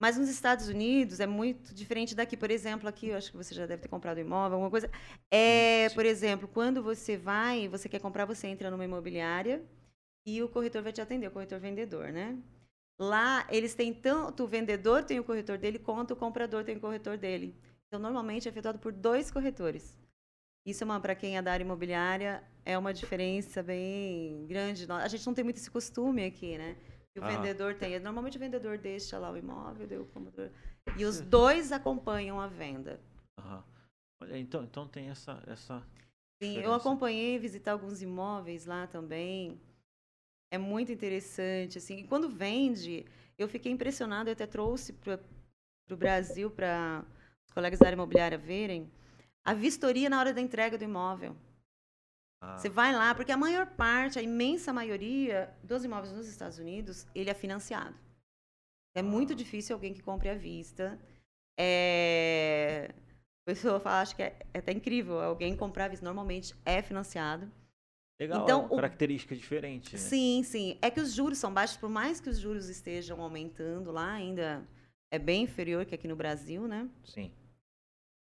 mas 0.00 0.16
nos 0.18 0.28
Estados 0.28 0.68
Unidos 0.68 1.20
é 1.20 1.26
muito 1.26 1.74
diferente 1.74 2.14
daqui. 2.14 2.36
Por 2.36 2.50
exemplo, 2.50 2.88
aqui, 2.88 3.08
eu 3.08 3.16
acho 3.16 3.30
que 3.30 3.36
você 3.36 3.54
já 3.54 3.66
deve 3.66 3.82
ter 3.82 3.88
comprado 3.88 4.18
um 4.18 4.22
imóvel, 4.22 4.54
alguma 4.56 4.70
coisa. 4.70 4.90
É, 5.30 5.88
Hum, 5.88 5.92
sim. 5.92 5.96
por 5.96 6.06
exemplo, 6.06 6.48
quando 6.48 6.82
você 6.82 7.16
vai, 7.16 7.68
você 7.68 7.88
quer 7.88 8.00
comprar, 8.00 8.24
você 8.24 8.46
entra 8.48 8.70
numa 8.70 8.84
imobiliária 8.84 9.62
e 10.26 10.42
o 10.42 10.48
corretor 10.48 10.82
vai 10.82 10.92
te 10.92 11.00
atender, 11.02 11.28
o 11.28 11.30
corretor 11.32 11.60
vendedor, 11.60 12.12
né? 12.12 12.38
Lá, 13.00 13.46
eles 13.48 13.74
têm 13.74 13.94
tanto 13.94 14.44
o 14.44 14.46
vendedor 14.46 15.02
tem 15.02 15.18
o 15.18 15.24
corretor 15.24 15.56
dele, 15.56 15.78
quanto 15.78 16.10
o 16.12 16.16
comprador 16.16 16.64
tem 16.64 16.76
o 16.76 16.80
corretor 16.80 17.16
dele. 17.16 17.56
Então, 17.86 17.98
normalmente 17.98 18.46
é 18.46 18.50
efetuado 18.50 18.78
por 18.78 18.92
dois 18.92 19.30
corretores. 19.30 19.98
Isso 20.66 20.84
é 20.84 20.86
uma 20.86 21.00
para 21.00 21.14
quem 21.14 21.38
é 21.38 21.40
da 21.42 21.50
área 21.52 21.64
imobiliária 21.64 22.44
é 22.62 22.76
uma 22.76 22.92
diferença 22.92 23.62
bem 23.62 24.46
grande. 24.46 24.86
A 24.92 25.08
gente 25.08 25.26
não 25.26 25.32
tem 25.32 25.42
muito 25.42 25.56
esse 25.56 25.70
costume 25.70 26.26
aqui, 26.26 26.58
né? 26.58 26.76
Que 27.14 27.20
o 27.20 27.24
Ah. 27.24 27.28
vendedor 27.28 27.74
tem. 27.74 27.98
Normalmente 27.98 28.36
o 28.36 28.40
vendedor 28.40 28.76
deixa 28.76 29.18
lá 29.18 29.30
o 29.30 29.36
imóvel, 29.36 29.86
daí 29.86 29.98
o 29.98 30.04
comprador. 30.04 30.50
E 30.94 31.04
os 31.06 31.22
dois 31.22 31.72
acompanham 31.72 32.38
a 32.38 32.46
venda. 32.48 33.00
Olha, 34.22 34.36
então, 34.36 34.62
então 34.62 34.86
tem 34.86 35.08
essa, 35.08 35.42
essa 35.46 35.82
Sim, 36.42 36.58
eu 36.58 36.74
acompanhei 36.74 37.38
visitar 37.38 37.72
alguns 37.72 38.02
imóveis 38.02 38.66
lá 38.66 38.86
também. 38.86 39.58
É 40.50 40.58
muito 40.58 40.90
interessante, 40.90 41.78
assim. 41.78 41.98
E 41.98 42.06
quando 42.06 42.28
vende, 42.28 43.06
eu 43.38 43.48
fiquei 43.48 43.70
impressionada, 43.70 44.30
eu 44.30 44.32
até 44.32 44.46
trouxe 44.46 44.92
para 44.92 45.20
o 45.90 45.96
Brasil 45.96 46.50
para 46.50 47.04
os 47.46 47.52
colegas 47.52 47.78
da 47.78 47.86
área 47.86 47.94
imobiliária 47.96 48.36
verem 48.38 48.90
a 49.44 49.54
vistoria 49.54 50.10
na 50.10 50.18
hora 50.18 50.34
da 50.34 50.40
entrega 50.40 50.76
do 50.76 50.84
imóvel. 50.84 51.36
Ah, 52.42 52.56
Você 52.56 52.68
vai 52.68 52.92
lá, 52.94 53.14
porque 53.14 53.32
a 53.32 53.36
maior 53.36 53.66
parte, 53.66 54.18
a 54.18 54.22
imensa 54.22 54.72
maioria 54.72 55.54
dos 55.62 55.84
imóveis 55.84 56.12
nos 56.12 56.26
Estados 56.26 56.58
Unidos, 56.58 57.06
ele 57.14 57.30
é 57.30 57.34
financiado. 57.34 57.94
É 58.94 59.02
muito 59.02 59.32
Ah. 59.32 59.36
difícil 59.36 59.74
alguém 59.76 59.94
que 59.94 60.02
compre 60.02 60.28
à 60.28 60.34
vista. 60.34 60.98
É... 61.58 62.90
A 63.42 63.50
pessoa 63.50 63.80
fala, 63.80 64.02
acho 64.02 64.14
que 64.14 64.22
é, 64.22 64.38
é 64.54 64.58
até 64.58 64.70
incrível, 64.72 65.18
alguém 65.20 65.56
comprar 65.56 65.86
à 65.86 65.88
vista. 65.88 66.04
Normalmente 66.04 66.54
é 66.64 66.82
financiado. 66.82 67.50
Legal, 68.20 68.42
então, 68.42 68.60
é 68.60 68.64
uma 68.64 68.72
o- 68.72 68.76
característica 68.76 69.34
diferente. 69.34 69.92
Né? 69.94 69.98
Sim, 69.98 70.42
sim. 70.44 70.78
É 70.82 70.90
que 70.90 71.00
os 71.00 71.12
juros 71.12 71.38
são 71.38 71.52
baixos, 71.52 71.76
por 71.76 71.88
mais 71.88 72.20
que 72.20 72.28
os 72.28 72.38
juros 72.38 72.68
estejam 72.68 73.20
aumentando 73.20 73.90
lá, 73.90 74.12
ainda 74.12 74.66
é 75.10 75.18
bem 75.18 75.44
inferior 75.44 75.84
que 75.86 75.94
aqui 75.94 76.06
no 76.06 76.16
Brasil, 76.16 76.68
né? 76.68 76.88
Sim. 77.04 77.32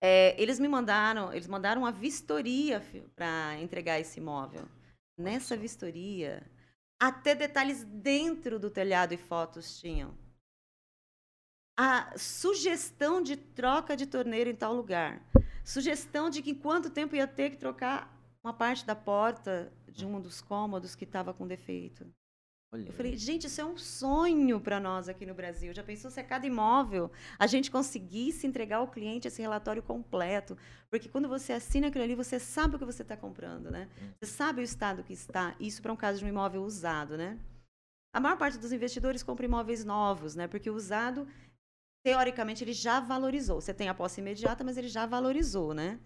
É, 0.01 0.39
eles 0.42 0.60
me 0.60 0.68
mandaram, 0.68 1.34
eles 1.34 1.48
mandaram 1.48 1.82
uma 1.82 1.92
vistoria 1.92 2.82
para 3.16 3.60
entregar 3.60 4.00
esse 4.00 4.20
imóvel. 4.20 4.68
Nessa 5.18 5.58
vistoria, 5.58 6.44
até 7.01 7.34
detalhes 7.34 7.84
dentro 7.84 8.60
do 8.60 8.70
telhado 8.70 9.13
e 9.13 9.18
fotos 9.18 9.80
tinham. 9.80 10.16
A 11.80 12.18
sugestão 12.18 13.22
de 13.22 13.36
troca 13.36 13.96
de 13.96 14.06
torneira 14.06 14.50
em 14.50 14.56
tal 14.56 14.74
lugar. 14.74 15.22
Sugestão 15.63 16.30
de 16.30 16.42
que 16.42 16.51
em 16.51 16.56
quanto 16.56 16.89
tempo 16.89 17.16
ia 17.16 17.27
ter 17.27 17.51
que 17.51 17.58
trocar 17.58 18.16
uma 18.48 18.54
parte 18.54 18.86
da 18.86 18.96
porta 18.96 19.72
de 19.92 20.06
um 20.06 20.22
dos 20.22 20.39
cômodos 20.39 20.96
que 20.96 21.04
estava 21.04 21.34
com 21.34 21.46
defeito. 21.46 22.08
Olha 22.72 22.88
Eu 22.88 22.94
falei, 22.94 23.18
gente, 23.18 23.48
isso 23.48 23.60
é 23.60 23.66
um 23.66 23.77
sonho 23.77 24.60
para 24.60 24.80
nós 24.80 25.10
aqui 25.10 25.25
no 25.25 25.34
Brasil. 25.34 25.74
Já 25.74 25.84
pensou 25.84 26.10
se 26.10 26.20
a 26.20 26.24
cada 26.24 26.48
imóvel 26.48 27.12
a 27.38 27.46
gente 27.46 27.70
conseguisse 27.70 28.48
entregar 28.48 28.77
ao 28.77 28.88
cliente 28.88 29.27
esse 29.27 29.42
relatório 29.42 29.84
completo? 29.84 30.58
Porque 30.89 31.10
quando 31.10 31.27
você 31.27 31.51
assina 31.51 31.88
aquilo 31.88 32.04
ali, 32.06 32.16
você 32.16 32.39
sabe 32.39 32.75
o 32.75 32.80
que 32.80 32.86
você 32.86 33.01
está 33.01 33.18
comprando, 33.18 33.70
né? 33.70 33.89
Hum. 34.01 34.12
Você 34.20 34.32
sabe 34.32 34.62
o 34.62 34.63
estado 34.63 35.04
que 35.04 35.13
está. 35.13 35.54
Isso 35.60 35.82
para 35.82 35.92
um 35.92 35.98
caso 35.98 36.20
de 36.20 36.25
um 36.25 36.30
imóvel 36.30 36.63
usado, 36.63 37.18
né? 37.18 37.38
A 38.13 38.20
maior 38.20 38.38
parte 38.38 38.58
dos 38.58 38.72
investidores 38.72 39.24
compra 39.24 39.46
imóveis 39.46 39.84
novos, 39.84 40.36
né? 40.36 40.48
Porque 40.48 40.70
o 40.70 40.75
usado, 40.75 41.27
teoricamente, 42.04 42.63
ele 42.63 42.74
já 42.74 43.01
valorizou. 43.01 43.60
Você 43.60 43.74
tem 43.74 43.89
a 43.89 43.94
posse 43.94 44.22
imediata, 44.22 44.63
mas 44.63 44.77
ele 44.77 44.88
já 44.88 45.06
valorizou, 45.06 45.74
né? 45.74 46.00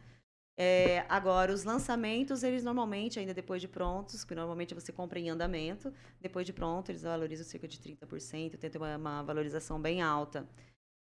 É, 0.64 1.06
agora, 1.10 1.52
os 1.52 1.64
lançamentos, 1.64 2.44
eles 2.44 2.64
normalmente, 2.64 3.18
ainda 3.20 3.34
depois 3.34 3.60
de 3.60 3.68
prontos, 3.68 4.24
que 4.24 4.36
normalmente 4.36 4.76
você 4.76 4.92
compra 4.92 5.18
em 5.20 5.28
andamento, 5.28 5.92
depois 6.20 6.46
de 6.46 6.54
pronto, 6.54 6.92
eles 6.92 7.02
valorizam 7.02 7.44
cerca 7.44 7.68
de 7.68 7.80
30%, 7.80 8.58
tem 8.60 8.70
uma, 8.76 8.96
uma 8.96 9.24
valorização 9.24 9.82
bem 9.82 10.04
alta. 10.04 10.48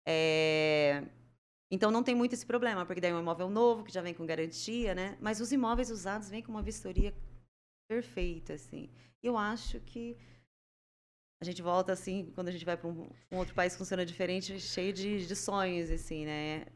É, 0.06 1.02
Então, 1.70 1.90
não 1.90 2.02
tem 2.02 2.14
muito 2.14 2.34
esse 2.34 2.46
problema, 2.46 2.86
porque 2.86 3.00
daí 3.00 3.10
é 3.12 3.14
um 3.14 3.20
imóvel 3.20 3.50
novo, 3.50 3.84
que 3.84 3.92
já 3.92 4.02
vem 4.02 4.14
com 4.14 4.26
garantia, 4.26 4.94
né? 4.94 5.16
Mas 5.20 5.40
os 5.40 5.52
imóveis 5.52 5.90
usados 5.90 6.30
vêm 6.30 6.42
com 6.42 6.52
uma 6.52 6.62
vistoria 6.62 7.14
perfeita, 7.88 8.54
assim. 8.54 8.90
Eu 9.22 9.36
acho 9.38 9.80
que 9.80 10.16
a 11.40 11.44
gente 11.44 11.62
volta, 11.62 11.92
assim, 11.92 12.32
quando 12.34 12.48
a 12.48 12.52
gente 12.52 12.64
vai 12.64 12.76
para 12.76 12.88
um, 12.88 13.08
um 13.32 13.38
outro 13.38 13.54
país 13.54 13.76
funciona 13.76 14.04
diferente, 14.04 14.58
cheio 14.60 14.92
de, 14.92 15.26
de 15.26 15.36
sonhos, 15.36 15.90
assim, 15.90 16.26
né? 16.26 16.66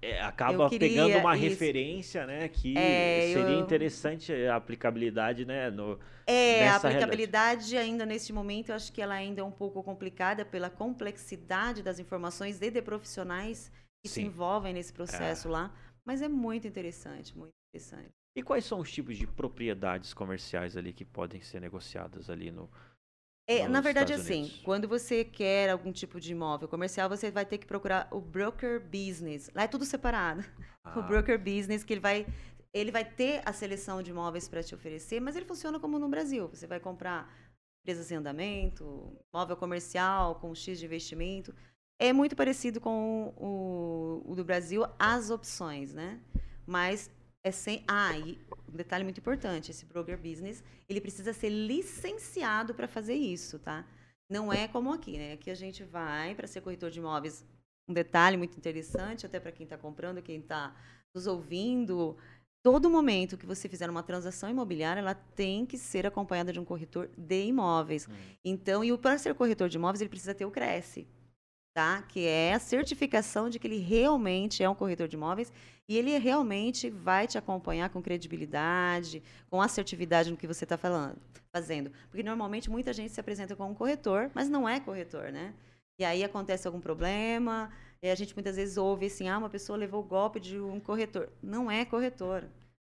É, 0.00 0.20
acaba 0.22 0.68
queria 0.68 0.88
pegando 0.88 1.18
uma 1.18 1.36
isso. 1.36 1.44
referência, 1.50 2.26
né? 2.26 2.48
Que 2.48 2.74
É, 2.78 3.20
seria 3.32 3.54
eu- 3.54 3.60
interessante 3.60 4.32
a 4.32 4.56
aplicabilidade, 4.56 5.44
né? 5.44 5.70
No, 5.70 5.98
É, 6.26 6.54
a 6.54 6.58
nessa 6.60 6.88
realidade. 6.88 6.88
aplicabilidade 6.94 7.76
ainda 7.76 8.06
neste 8.06 8.32
momento, 8.32 8.68
eu 8.68 8.74
acho 8.76 8.92
que 8.92 9.00
ela 9.02 9.14
ainda 9.14 9.40
é 9.40 9.44
um 9.44 9.50
pouco 9.50 9.82
complicada 9.82 10.44
pela 10.44 10.70
complexidade 10.70 11.82
das 11.82 11.98
informações 11.98 12.60
e 12.60 12.70
de 12.70 12.82
profissionais 12.82 13.72
que 14.02 14.08
se 14.08 14.20
Sim. 14.20 14.26
envolvem 14.26 14.72
nesse 14.72 14.92
processo 14.92 15.48
lá, 15.48 15.74
mas 16.06 16.22
é 16.22 16.28
muito 16.28 16.66
interessante, 16.68 17.36
muito 17.36 17.52
interessante. 17.74 18.10
E 18.36 18.42
quais 18.42 18.64
são 18.64 18.78
os 18.78 18.92
tipos 18.92 19.16
de 19.16 19.26
propriedades 19.26 20.14
comerciais 20.14 20.76
ali 20.76 20.92
que 20.92 21.04
podem 21.04 21.40
ser 21.40 21.60
negociadas 21.60 22.30
ali 22.30 22.52
no, 22.52 22.70
É, 23.48 23.66
na 23.66 23.80
verdade, 23.80 24.12
Estados 24.12 24.26
assim, 24.26 24.40
Unidos? 24.42 24.60
quando 24.62 24.86
você 24.86 25.24
quer 25.24 25.70
algum 25.70 25.90
tipo 25.90 26.20
de 26.20 26.32
imóvel 26.32 26.68
comercial, 26.68 27.08
você 27.08 27.30
vai 27.30 27.46
ter 27.46 27.56
que 27.58 27.66
procurar 27.66 28.06
o 28.10 28.20
broker 28.20 28.80
business. 28.80 29.50
Lá 29.54 29.62
é 29.64 29.68
tudo 29.68 29.84
separado. 29.84 30.44
O 30.96 31.00
Ah, 31.00 31.02
broker 31.02 31.38
business, 31.38 31.84
que 31.84 31.92
ele 31.92 32.00
vai, 32.00 32.26
ele 32.72 32.90
vai 32.90 33.04
ter 33.04 33.42
a 33.44 33.52
seleção 33.52 34.02
de 34.02 34.10
imóveis 34.10 34.48
para 34.48 34.62
te 34.62 34.74
oferecer, 34.74 35.20
mas 35.20 35.36
ele 35.36 35.44
funciona 35.44 35.78
como 35.78 35.98
no 35.98 36.08
Brasil. 36.08 36.48
Você 36.48 36.66
vai 36.66 36.80
comprar 36.80 37.30
empresas 37.82 38.10
em 38.10 38.14
andamento, 38.16 39.12
imóvel 39.32 39.54
comercial 39.56 40.36
com 40.36 40.54
X 40.54 40.78
de 40.78 40.86
investimento. 40.86 41.54
É 42.00 42.10
muito 42.12 42.34
parecido 42.34 42.80
com 42.80 43.34
o, 43.36 44.32
o 44.32 44.34
do 44.34 44.44
Brasil, 44.44 44.86
as 44.98 45.28
opções, 45.30 45.92
né? 45.92 46.20
Mas 46.66 47.10
é 47.48 47.52
sem. 47.52 47.82
Ah, 47.88 48.16
e 48.16 48.38
um 48.72 48.76
detalhe 48.76 49.04
muito 49.04 49.18
importante: 49.18 49.70
esse 49.70 49.84
broker 49.84 50.18
business, 50.18 50.62
ele 50.88 51.00
precisa 51.00 51.32
ser 51.32 51.48
licenciado 51.50 52.74
para 52.74 52.86
fazer 52.86 53.14
isso, 53.14 53.58
tá? 53.58 53.84
Não 54.30 54.52
é 54.52 54.68
como 54.68 54.92
aqui, 54.92 55.16
né? 55.16 55.32
Aqui 55.32 55.50
a 55.50 55.54
gente 55.54 55.82
vai 55.82 56.34
para 56.34 56.46
ser 56.46 56.60
corretor 56.60 56.90
de 56.90 56.98
imóveis. 56.98 57.44
Um 57.88 57.94
detalhe 57.94 58.36
muito 58.36 58.56
interessante, 58.56 59.24
até 59.24 59.40
para 59.40 59.50
quem 59.50 59.64
está 59.64 59.78
comprando, 59.78 60.22
quem 60.22 60.40
está 60.40 60.74
nos 61.14 61.26
ouvindo. 61.26 62.16
Todo 62.62 62.90
momento 62.90 63.38
que 63.38 63.46
você 63.46 63.68
fizer 63.68 63.88
uma 63.88 64.02
transação 64.02 64.50
imobiliária, 64.50 65.00
ela 65.00 65.14
tem 65.14 65.64
que 65.64 65.78
ser 65.78 66.06
acompanhada 66.06 66.52
de 66.52 66.60
um 66.60 66.64
corretor 66.64 67.08
de 67.16 67.46
imóveis. 67.46 68.06
hum, 68.06 68.12
Então, 68.44 68.84
e 68.84 68.96
para 68.98 69.16
ser 69.16 69.34
corretor 69.34 69.70
de 69.70 69.78
imóveis, 69.78 70.02
ele 70.02 70.10
precisa 70.10 70.34
ter 70.34 70.44
o 70.44 70.50
Cresce, 70.50 71.06
tá? 71.74 72.02
Que 72.02 72.26
é 72.26 72.54
a 72.54 72.58
certificação 72.58 73.48
de 73.48 73.58
que 73.58 73.66
ele 73.66 73.78
realmente 73.78 74.62
é 74.62 74.68
um 74.68 74.74
corretor 74.74 75.08
de 75.08 75.16
imóveis 75.16 75.52
e 75.88 75.96
ele 75.96 76.16
realmente 76.18 76.90
vai 76.90 77.26
te 77.26 77.38
acompanhar 77.38 77.88
com 77.90 78.02
credibilidade, 78.02 79.22
com 79.48 79.62
assertividade 79.62 80.30
no 80.30 80.36
que 80.36 80.46
você 80.46 80.64
está 80.64 80.76
falando, 80.76 81.16
fazendo. 81.52 81.90
Porque 82.10 82.22
normalmente 82.22 82.68
muita 82.68 82.92
gente 82.92 83.12
se 83.12 83.20
apresenta 83.20 83.56
como 83.56 83.70
um 83.70 83.74
corretor, 83.74 84.30
mas 84.34 84.48
não 84.48 84.68
é 84.68 84.78
corretor, 84.80 85.32
né? 85.32 85.54
E 85.98 86.04
aí 86.04 86.22
acontece 86.22 86.66
algum 86.66 86.80
problema, 86.80 87.70
e 88.02 88.08
a 88.08 88.14
gente 88.14 88.34
muitas 88.34 88.56
vezes 88.56 88.76
ouve 88.76 89.06
assim, 89.06 89.28
ah, 89.28 89.38
uma 89.38 89.50
pessoa 89.50 89.76
levou 89.76 90.00
o 90.00 90.06
golpe 90.06 90.38
de 90.38 90.58
um 90.60 90.78
corretor. 90.78 91.32
Não 91.42 91.70
é 91.70 91.84
corretor. 91.84 92.44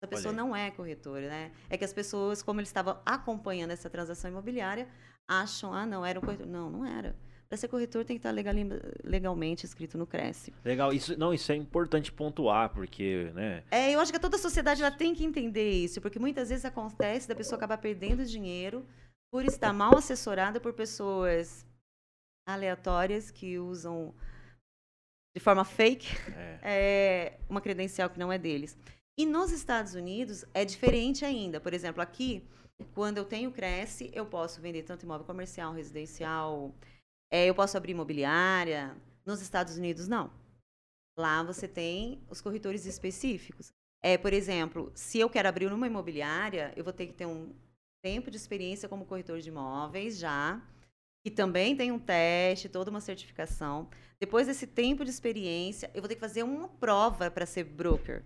Essa 0.02 0.08
pessoa 0.08 0.32
não 0.32 0.54
é 0.54 0.70
corretora, 0.70 1.28
né? 1.28 1.52
É 1.68 1.76
que 1.76 1.84
as 1.84 1.92
pessoas, 1.92 2.42
como 2.42 2.60
eles 2.60 2.68
estavam 2.68 2.98
acompanhando 3.04 3.70
essa 3.70 3.90
transação 3.90 4.30
imobiliária, 4.30 4.88
acham, 5.28 5.72
ah, 5.72 5.84
não, 5.84 6.04
era 6.04 6.18
um 6.18 6.22
corretor. 6.22 6.46
Não, 6.46 6.70
não 6.70 6.86
era. 6.86 7.16
Para 7.48 7.58
ser 7.58 7.68
corretor 7.68 8.04
tem 8.04 8.16
que 8.16 8.20
estar 8.20 8.30
legali- 8.30 8.68
legalmente 9.04 9.64
escrito 9.64 9.96
no 9.96 10.06
Cresce. 10.06 10.52
Legal, 10.64 10.92
isso, 10.92 11.16
não, 11.18 11.32
isso 11.32 11.52
é 11.52 11.54
importante 11.54 12.10
pontuar, 12.10 12.70
porque, 12.72 13.30
né? 13.34 13.62
É, 13.70 13.94
eu 13.94 14.00
acho 14.00 14.12
que 14.12 14.18
toda 14.18 14.36
a 14.36 14.40
sociedade 14.40 14.82
ela 14.82 14.90
tem 14.90 15.14
que 15.14 15.24
entender 15.24 15.70
isso, 15.70 16.00
porque 16.00 16.18
muitas 16.18 16.48
vezes 16.48 16.64
acontece 16.64 17.28
da 17.28 17.34
pessoa 17.34 17.56
acabar 17.56 17.78
perdendo 17.78 18.24
dinheiro 18.24 18.84
por 19.32 19.44
estar 19.44 19.72
mal 19.72 19.96
assessorada 19.96 20.60
por 20.60 20.72
pessoas 20.72 21.66
aleatórias 22.48 23.30
que 23.30 23.58
usam 23.58 24.14
de 25.36 25.42
forma 25.42 25.64
fake 25.64 26.06
É, 26.36 26.58
é, 26.62 27.38
uma 27.48 27.60
credencial 27.60 28.08
que 28.08 28.18
não 28.18 28.32
é 28.32 28.38
deles. 28.38 28.76
E 29.18 29.26
nos 29.26 29.50
Estados 29.50 29.94
Unidos 29.94 30.44
é 30.54 30.64
diferente 30.64 31.24
ainda. 31.24 31.60
Por 31.60 31.72
exemplo, 31.72 32.02
aqui, 32.02 32.44
quando 32.94 33.18
eu 33.18 33.24
tenho 33.24 33.50
Cresce, 33.52 34.10
eu 34.12 34.26
posso 34.26 34.60
vender 34.60 34.82
tanto 34.82 35.04
imóvel 35.04 35.26
comercial, 35.26 35.72
residencial, 35.72 36.72
é, 37.30 37.46
eu 37.46 37.54
posso 37.54 37.76
abrir 37.76 37.92
imobiliária. 37.92 38.96
Nos 39.24 39.40
Estados 39.40 39.76
Unidos, 39.76 40.06
não. 40.06 40.30
Lá 41.18 41.42
você 41.42 41.66
tem 41.68 42.20
os 42.28 42.40
corretores 42.40 42.84
específicos. 42.86 43.72
É, 44.02 44.18
por 44.18 44.32
exemplo, 44.32 44.92
se 44.94 45.18
eu 45.18 45.30
quero 45.30 45.48
abrir 45.48 45.72
uma 45.72 45.86
imobiliária, 45.86 46.72
eu 46.76 46.84
vou 46.84 46.92
ter 46.92 47.06
que 47.06 47.12
ter 47.14 47.26
um 47.26 47.54
tempo 48.04 48.30
de 48.30 48.36
experiência 48.36 48.88
como 48.88 49.06
corretor 49.06 49.40
de 49.40 49.48
imóveis 49.48 50.18
já, 50.18 50.60
que 51.24 51.30
também 51.30 51.74
tem 51.74 51.90
um 51.90 51.98
teste, 51.98 52.68
toda 52.68 52.90
uma 52.90 53.00
certificação. 53.00 53.88
Depois 54.20 54.46
desse 54.46 54.66
tempo 54.66 55.04
de 55.04 55.10
experiência, 55.10 55.90
eu 55.94 56.02
vou 56.02 56.08
ter 56.08 56.16
que 56.16 56.20
fazer 56.20 56.42
uma 56.42 56.68
prova 56.68 57.30
para 57.30 57.46
ser 57.46 57.64
broker. 57.64 58.22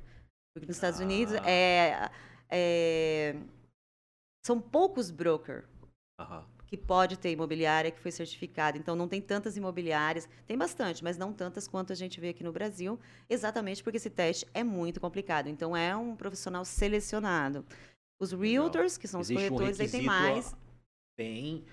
Porque 0.52 0.66
nos 0.66 0.76
Estados 0.76 0.98
Unidos 0.98 1.34
Ah. 1.37 1.48
é, 1.48 2.11
é- 2.50 3.37
são 4.44 4.61
poucos 4.61 5.11
broker 5.12 5.64
aham. 6.18 6.44
Que 6.68 6.76
pode 6.76 7.18
ter 7.18 7.33
imobiliária 7.33 7.90
que 7.90 7.98
foi 7.98 8.12
certificada. 8.12 8.76
Então 8.76 8.94
não 8.94 9.09
tem 9.09 9.20
tantas 9.22 9.57
imobiliárias, 9.57 10.28
tem 10.46 10.57
bastante, 10.57 11.02
mas 11.02 11.16
não 11.16 11.33
tantas 11.33 11.66
quanto 11.66 11.92
a 11.92 11.96
gente 11.96 12.20
vê 12.20 12.28
aqui 12.28 12.44
no 12.44 12.52
Brasil, 12.52 13.00
exatamente 13.28 13.83
porque 13.83 13.96
esse 13.96 14.11
teste 14.11 14.46
é 14.52 14.62
muito 14.62 15.00
complicado. 15.00 15.48
Então 15.48 15.74
é 15.74 15.96
um 15.96 16.14
profissional 16.14 16.64
selecionado. 16.66 17.64
Os 18.20 18.33
realtors, 18.33 18.98
que 18.98 19.09
são 19.09 19.20
os 19.20 19.31
Existe 19.31 19.46
um 19.46 19.57
corretores, 19.57 19.81
aí 19.81 19.88
tem 19.88 20.02
mais 20.02 20.54
Bem, 21.18 21.64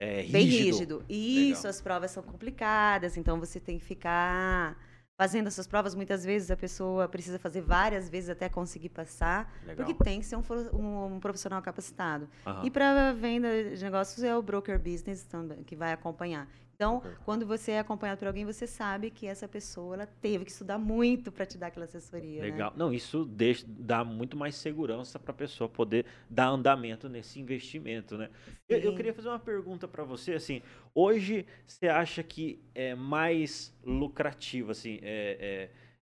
é, 0.00 0.24
bem 0.24 0.44
rígido. 0.44 0.98
rígido. 0.98 1.04
Isso, 1.08 1.60
Legal. 1.60 1.70
as 1.70 1.80
provas 1.80 2.10
são 2.10 2.22
complicadas, 2.22 3.16
então 3.16 3.38
você 3.38 3.58
tem 3.60 3.78
que 3.78 3.84
ficar 3.84 4.76
fazendo 5.20 5.48
essas 5.48 5.66
provas. 5.66 5.94
Muitas 5.94 6.24
vezes 6.24 6.50
a 6.50 6.56
pessoa 6.56 7.06
precisa 7.06 7.38
fazer 7.38 7.60
várias 7.60 8.08
vezes 8.08 8.30
até 8.30 8.48
conseguir 8.48 8.88
passar, 8.88 9.52
Legal. 9.66 9.84
porque 9.86 10.02
tem 10.02 10.18
que 10.18 10.24
ser 10.24 10.36
um, 10.36 10.42
um- 10.72 11.14
um 11.16 11.20
profissional 11.20 11.60
capacitado. 11.60 12.26
Aham. 12.46 12.64
E 12.64 12.70
para 12.70 13.12
venda 13.12 13.48
de 13.76 13.84
negócios 13.84 14.22
é 14.24 14.34
o 14.34 14.40
broker 14.40 14.78
business 14.78 15.22
também 15.24 15.62
que 15.62 15.76
vai 15.76 15.92
acompanhar. 15.92 16.48
Então, 16.80 17.00
Broker. 17.00 17.18
quando 17.26 17.46
você 17.46 17.72
é 17.72 17.78
acompanhado 17.80 18.18
por 18.18 18.26
alguém, 18.26 18.46
você 18.46 18.66
sabe 18.66 19.10
que 19.10 19.26
essa 19.26 19.46
pessoa 19.46 19.96
ela 19.96 20.06
teve 20.06 20.46
que 20.46 20.50
estudar 20.50 20.78
muito 20.78 21.30
para 21.30 21.44
te 21.44 21.58
dar 21.58 21.66
aquela 21.66 21.84
assessoria. 21.84 22.40
né? 22.40 22.50
Legal. 22.50 22.72
Não, 22.74 22.90
isso 22.90 23.26
deixa, 23.26 23.66
dá 23.68 24.02
muito 24.02 24.34
mais 24.34 24.54
segurança 24.54 25.18
para 25.18 25.30
a 25.30 25.34
pessoa 25.34 25.68
poder 25.68 26.06
dar 26.30 26.48
andamento 26.48 27.06
nesse 27.06 27.38
investimento, 27.38 28.16
né? 28.16 28.30
Eu, 28.66 28.78
eu 28.78 28.94
queria 28.94 29.12
fazer 29.12 29.28
uma 29.28 29.38
pergunta 29.38 29.86
para 29.86 30.04
você, 30.04 30.32
assim, 30.32 30.62
hoje 30.94 31.44
você 31.66 31.86
acha 31.88 32.22
que 32.22 32.58
é 32.74 32.94
mais 32.94 33.76
lucrativo, 33.84 34.70
assim, 34.70 34.98
é, 35.02 35.68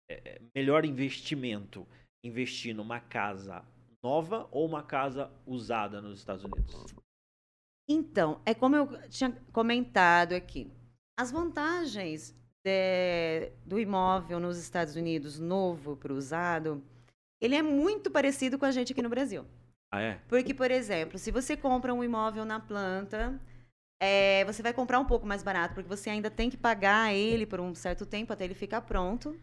é- 0.10 0.14
é 0.16 0.42
melhor 0.56 0.86
investimento 0.86 1.86
investir 2.24 2.74
numa 2.74 3.02
casa 3.02 3.66
nova 4.02 4.48
ou 4.50 4.66
uma 4.66 4.82
casa 4.82 5.30
usada 5.46 6.02
nos 6.02 6.20
Estados 6.20 6.46
Unidos? 6.46 7.03
Então, 7.88 8.42
é 8.46 8.54
como 8.54 8.76
eu 8.76 9.10
tinha 9.10 9.32
comentado 9.52 10.34
aqui. 10.34 10.72
As 11.18 11.32
vantagens 11.32 12.36
de- 12.64 13.52
do 13.66 13.80
imóvel 13.80 14.40
nos 14.40 14.58
Estados 14.58 14.96
Unidos, 14.96 15.38
novo 15.40 15.98
para 15.98 16.14
usado, 16.14 16.82
ele 17.42 17.56
é 17.56 17.62
muito 17.62 18.10
parecido 18.10 18.58
com 18.58 18.66
a 18.66 18.72
gente 18.72 18.94
aqui 18.94 19.02
no 19.02 19.10
Brasil. 19.10 19.46
Ah, 19.92 20.02
é? 20.02 20.22
Porque, 20.28 20.54
por 20.54 20.72
exemplo, 20.72 21.20
se 21.20 21.30
você 21.30 21.58
compra 21.58 21.94
um 21.94 22.04
imóvel 22.04 22.46
na 22.46 22.60
planta, 22.60 23.40
é, 24.02 24.44
você 24.46 24.64
vai 24.64 24.74
comprar 24.74 25.00
um 25.00 25.06
pouco 25.06 25.26
mais 25.26 25.44
barato, 25.44 25.76
porque 25.76 25.90
você 25.90 26.10
ainda 26.10 26.32
tem 26.32 26.50
que 26.50 26.58
pagar 26.58 27.14
ele 27.14 27.46
por 27.46 27.60
um 27.60 27.76
certo 27.76 28.06
tempo 28.06 28.34
até 28.34 28.46
ele 28.46 28.54
ficar 28.56 28.82
pronto. 28.82 29.38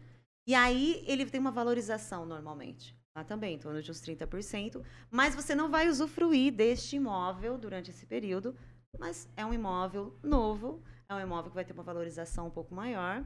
E 0.47 0.55
aí 0.55 1.03
ele 1.07 1.25
tem 1.25 1.39
uma 1.39 1.51
valorização 1.51 2.25
normalmente. 2.25 2.95
Lá 3.15 3.23
também, 3.23 3.55
em 3.55 3.59
torno 3.59 3.81
de 3.81 3.91
uns 3.91 4.01
30%. 4.01 4.83
Mas 5.09 5.35
você 5.35 5.53
não 5.53 5.69
vai 5.69 5.89
usufruir 5.89 6.53
deste 6.53 6.95
imóvel 6.95 7.57
durante 7.57 7.89
esse 7.89 8.05
período. 8.05 8.55
Mas 8.97 9.29
é 9.35 9.45
um 9.45 9.53
imóvel 9.53 10.17
novo, 10.21 10.81
é 11.09 11.15
um 11.15 11.19
imóvel 11.19 11.49
que 11.51 11.55
vai 11.55 11.65
ter 11.65 11.73
uma 11.73 11.83
valorização 11.83 12.47
um 12.47 12.51
pouco 12.51 12.73
maior. 12.73 13.23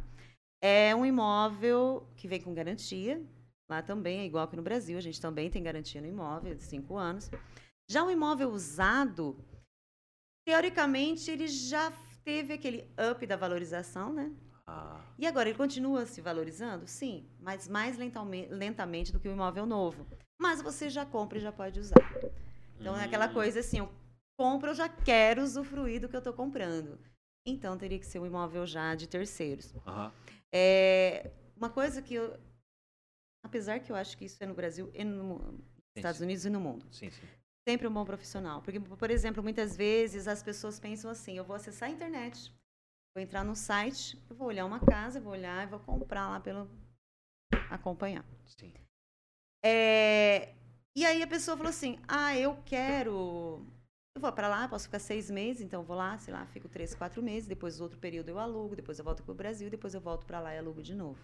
É 0.61 0.95
um 0.95 1.05
imóvel 1.05 2.07
que 2.15 2.27
vem 2.27 2.41
com 2.41 2.53
garantia. 2.53 3.23
Lá 3.69 3.81
também 3.81 4.19
é 4.19 4.25
igual 4.25 4.47
que 4.47 4.55
no 4.55 4.61
Brasil, 4.61 4.97
a 4.97 5.01
gente 5.01 5.19
também 5.19 5.49
tem 5.49 5.61
garantia 5.61 6.01
no 6.01 6.07
imóvel 6.07 6.55
de 6.55 6.63
cinco 6.63 6.97
anos. 6.97 7.29
Já 7.89 8.03
o 8.03 8.11
imóvel 8.11 8.49
usado, 8.49 9.37
teoricamente, 10.47 11.29
ele 11.29 11.47
já 11.47 11.91
teve 12.23 12.53
aquele 12.53 12.91
up 13.11 13.25
da 13.25 13.35
valorização, 13.35 14.13
né? 14.13 14.31
Ah, 14.67 15.01
E 15.17 15.25
agora, 15.25 15.49
ele 15.49 15.57
continua 15.57 16.05
se 16.05 16.21
valorizando? 16.21 16.87
Sim, 16.87 17.25
mas 17.39 17.67
mais 17.67 17.97
lentamente, 17.97 18.51
lentamente 18.53 19.11
do 19.13 19.19
que 19.19 19.27
o 19.27 19.31
imóvel 19.31 19.65
novo. 19.65 20.05
Mas 20.39 20.61
você 20.61 20.89
já 20.89 21.05
compra 21.05 21.37
e 21.37 21.41
já 21.41 21.51
pode 21.51 21.79
usar. 21.79 21.95
Então, 22.79 22.95
é 22.97 23.03
aquela 23.05 23.27
hum, 23.27 23.33
coisa 23.33 23.59
assim, 23.59 23.79
eu 23.79 23.89
compro, 24.37 24.71
eu 24.71 24.75
já 24.75 24.89
quero 24.89 25.41
usufruir 25.43 26.01
do 26.01 26.09
que 26.09 26.15
eu 26.15 26.19
estou 26.19 26.33
comprando. 26.33 26.99
Então, 27.45 27.77
teria 27.77 27.99
que 27.99 28.05
ser 28.05 28.19
um 28.19 28.25
imóvel 28.25 28.65
já 28.65 28.95
de 28.95 29.07
terceiros. 29.07 29.73
aham. 29.85 30.11
É, 30.53 31.31
uma 31.55 31.69
coisa 31.69 32.01
que 32.01 32.13
eu... 32.15 32.37
Apesar 33.43 33.79
que 33.79 33.91
eu 33.91 33.95
acho 33.95 34.17
que 34.17 34.25
isso 34.25 34.43
é 34.43 34.47
no 34.47 34.53
Brasil 34.55 34.89
e 34.93 35.03
no 35.03 35.37
nos 35.39 35.61
Estados. 35.95 36.19
Unidos 36.21 36.45
e 36.45 36.49
no 36.49 36.59
mundo. 36.59 36.85
Sim, 36.91 37.09
sim. 37.09 37.27
Sempre 37.67 37.87
um 37.87 37.93
bom 37.93 38.03
profissional. 38.05 38.61
Porque, 38.61 38.79
por 38.79 39.09
exemplo, 39.09 39.41
muitas 39.41 39.75
vezes 39.77 40.27
as 40.27 40.43
pessoas 40.43 40.79
pensam 40.79 41.09
assim: 41.09 41.37
eu 41.37 41.43
vou 41.45 41.55
acessar 41.55 41.89
a 41.89 41.91
internet, 41.91 42.53
vou 43.15 43.23
entrar 43.23 43.43
no 43.45 43.55
site, 43.55 44.21
eu 44.29 44.35
vou 44.35 44.47
olhar 44.47 44.65
uma 44.65 44.79
casa, 44.79 45.21
vou 45.21 45.31
olhar 45.31 45.63
e 45.63 45.69
vou 45.69 45.79
comprar 45.79 46.29
lá 46.29 46.39
pelo. 46.39 46.69
acompanhar. 47.69 48.25
sim. 48.45 48.73
É, 49.63 50.53
E 50.95 51.05
aí 51.05 51.23
a 51.23 51.27
pessoa 51.27 51.57
falou 51.57 51.69
assim: 51.69 51.99
ah, 52.07 52.37
eu 52.37 52.57
quero. 52.65 53.65
Eu 54.15 54.21
vou 54.21 54.31
para 54.31 54.47
lá, 54.47 54.67
posso 54.67 54.85
ficar 54.85 54.99
seis 54.99 55.29
meses, 55.29 55.61
então 55.61 55.83
vou 55.83 55.95
lá, 55.97 56.17
sei 56.17 56.33
lá, 56.33 56.45
fico 56.47 56.69
três, 56.69 56.95
quatro 56.95 57.21
meses, 57.21 57.47
depois 57.47 57.81
outro 57.81 57.99
período 57.99 58.29
eu 58.29 58.39
alugo, 58.39 58.75
depois 58.75 58.97
eu 58.97 59.05
volto 59.05 59.23
para 59.23 59.31
o 59.33 59.35
Brasil, 59.35 59.69
depois 59.69 59.93
eu 59.93 60.01
volto 60.01 60.25
para 60.25 60.39
lá 60.39 60.55
e 60.55 60.57
alugo 60.57 60.81
de 60.81 60.95
novo. 60.95 61.19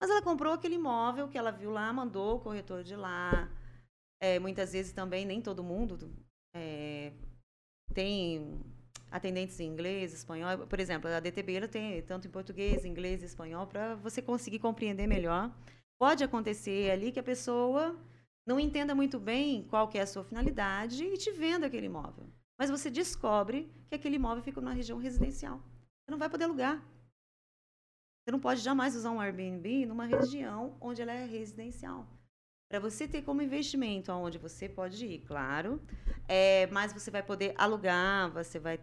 Mas 0.00 0.10
ela 0.10 0.22
comprou 0.22 0.54
aquele 0.54 0.76
imóvel 0.76 1.28
que 1.28 1.38
ela 1.38 1.50
viu 1.52 1.70
lá, 1.70 1.92
mandou 1.92 2.36
o 2.36 2.40
corretor 2.40 2.84
de 2.84 2.96
lá. 2.96 3.50
É, 4.20 4.38
muitas 4.38 4.72
vezes 4.72 4.92
também, 4.92 5.26
nem 5.26 5.42
todo 5.42 5.62
mundo 5.62 6.10
é, 6.54 7.12
tem 7.94 8.60
atendentes 9.10 9.58
em 9.60 9.68
inglês, 9.68 10.12
espanhol. 10.12 10.66
Por 10.66 10.80
exemplo, 10.80 11.10
a 11.10 11.20
DTB 11.20 11.54
ela 11.54 11.68
tem 11.68 12.02
tanto 12.02 12.26
em 12.26 12.30
português, 12.30 12.84
inglês 12.84 13.22
e 13.22 13.26
espanhol 13.26 13.66
para 13.66 13.94
você 13.96 14.20
conseguir 14.20 14.58
compreender 14.58 15.06
melhor. 15.06 15.54
Pode 15.98 16.22
acontecer 16.22 16.90
ali 16.90 17.10
que 17.12 17.20
a 17.20 17.22
pessoa 17.22 17.98
não 18.46 18.60
entenda 18.60 18.94
muito 18.94 19.18
bem 19.18 19.64
qual 19.64 19.88
que 19.88 19.98
é 19.98 20.02
a 20.02 20.06
sua 20.06 20.24
finalidade 20.24 21.04
e 21.04 21.16
te 21.16 21.32
venda 21.32 21.66
aquele 21.66 21.86
imóvel. 21.86 22.26
Mas 22.58 22.70
você 22.70 22.90
descobre 22.90 23.70
que 23.88 23.94
aquele 23.94 24.16
imóvel 24.16 24.42
fica 24.42 24.60
numa 24.60 24.72
região 24.72 24.98
residencial. 24.98 25.58
Você 25.58 26.10
não 26.10 26.18
vai 26.18 26.30
poder 26.30 26.44
alugar. 26.44 26.82
Você 28.24 28.32
não 28.32 28.40
pode 28.40 28.60
jamais 28.60 28.96
usar 28.96 29.10
um 29.10 29.20
Airbnb 29.20 29.86
numa 29.86 30.04
região 30.04 30.76
onde 30.80 31.02
ela 31.02 31.12
é 31.12 31.26
residencial. 31.26 32.06
Para 32.68 32.80
você 32.80 33.06
ter 33.06 33.22
como 33.22 33.42
investimento 33.42 34.10
aonde 34.10 34.38
você 34.38 34.68
pode 34.68 35.06
ir, 35.06 35.20
claro, 35.20 35.80
é, 36.26 36.66
mas 36.68 36.92
você 36.92 37.10
vai 37.10 37.22
poder 37.22 37.54
alugar, 37.56 38.30
você 38.32 38.58
vai 38.58 38.80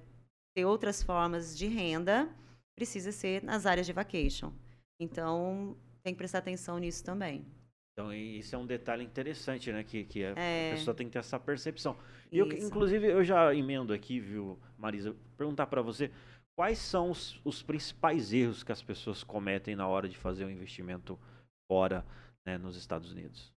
ter 0.53 0.65
outras 0.65 1.01
formas 1.01 1.57
de 1.57 1.67
renda, 1.67 2.29
precisa 2.75 3.11
ser 3.11 3.43
nas 3.43 3.65
áreas 3.65 3.85
de 3.85 3.93
vacation. 3.93 4.51
Então, 4.99 5.77
tem 6.03 6.13
que 6.13 6.17
prestar 6.17 6.39
atenção 6.39 6.77
nisso 6.77 7.03
também. 7.03 7.45
Então, 7.93 8.11
isso 8.11 8.55
é 8.55 8.57
um 8.57 8.65
detalhe 8.65 9.03
interessante, 9.03 9.71
né? 9.71 9.83
Que, 9.83 10.03
que 10.03 10.25
a 10.25 10.33
é. 10.35 10.71
pessoa 10.71 10.95
tem 10.95 11.05
que 11.07 11.13
ter 11.13 11.19
essa 11.19 11.39
percepção. 11.39 11.97
E 12.31 12.39
eu, 12.39 12.51
inclusive, 12.51 13.07
eu 13.07 13.23
já 13.23 13.53
emendo 13.53 13.93
aqui, 13.93 14.19
viu, 14.19 14.59
Marisa, 14.77 15.15
perguntar 15.37 15.67
para 15.67 15.81
você 15.81 16.11
quais 16.55 16.79
são 16.79 17.11
os, 17.11 17.39
os, 17.43 17.61
principais 17.61 18.33
erros 18.33 18.63
que 18.63 18.71
as 18.71 18.81
pessoas 18.81 19.23
cometem 19.23 19.75
na 19.75 19.87
hora 19.87 20.09
de 20.09 20.17
fazer 20.17 20.45
um 20.45 20.49
investimento 20.49 21.19
fora, 21.67 22.03
né, 22.45 22.57
nos 22.57 22.75
Estados 22.75 23.11
Unidos? 23.11 23.53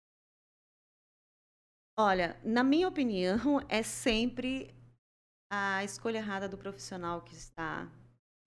Olha, 1.98 2.40
na 2.44 2.64
minha 2.64 2.88
opinião, 2.88 3.64
é 3.70 3.84
sempre 3.84 4.74
a 5.54 5.84
escolha 5.84 6.18
errada 6.18 6.50
do 6.50 6.58
profissional 6.58 7.22
que 7.22 7.36
está 7.36 7.88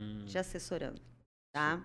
hum. 0.00 0.24
te 0.26 0.36
assessorando, 0.36 1.00
tá? 1.52 1.78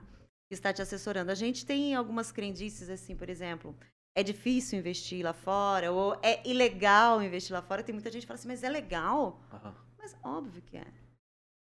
Que 0.47 0.55
está 0.55 0.73
te 0.73 0.81
assessorando. 0.81 1.31
A 1.31 1.35
gente 1.35 1.65
tem 1.65 1.93
algumas 1.93 2.31
crendices 2.31 2.89
assim, 2.89 3.15
por 3.15 3.29
exemplo, 3.29 3.77
é 4.15 4.23
difícil 4.23 4.79
investir 4.79 5.23
lá 5.23 5.33
fora 5.33 5.91
ou 5.91 6.19
é 6.23 6.45
ilegal 6.47 7.21
investir 7.21 7.53
lá 7.53 7.61
fora. 7.61 7.83
Tem 7.83 7.93
muita 7.93 8.09
gente 8.09 8.21
que 8.23 8.27
fala 8.27 8.39
assim, 8.39 8.47
mas 8.47 8.63
é 8.63 8.69
legal? 8.69 9.39
Uhum. 9.53 9.73
Mas 9.97 10.17
óbvio 10.23 10.61
que 10.63 10.77
é. 10.77 10.87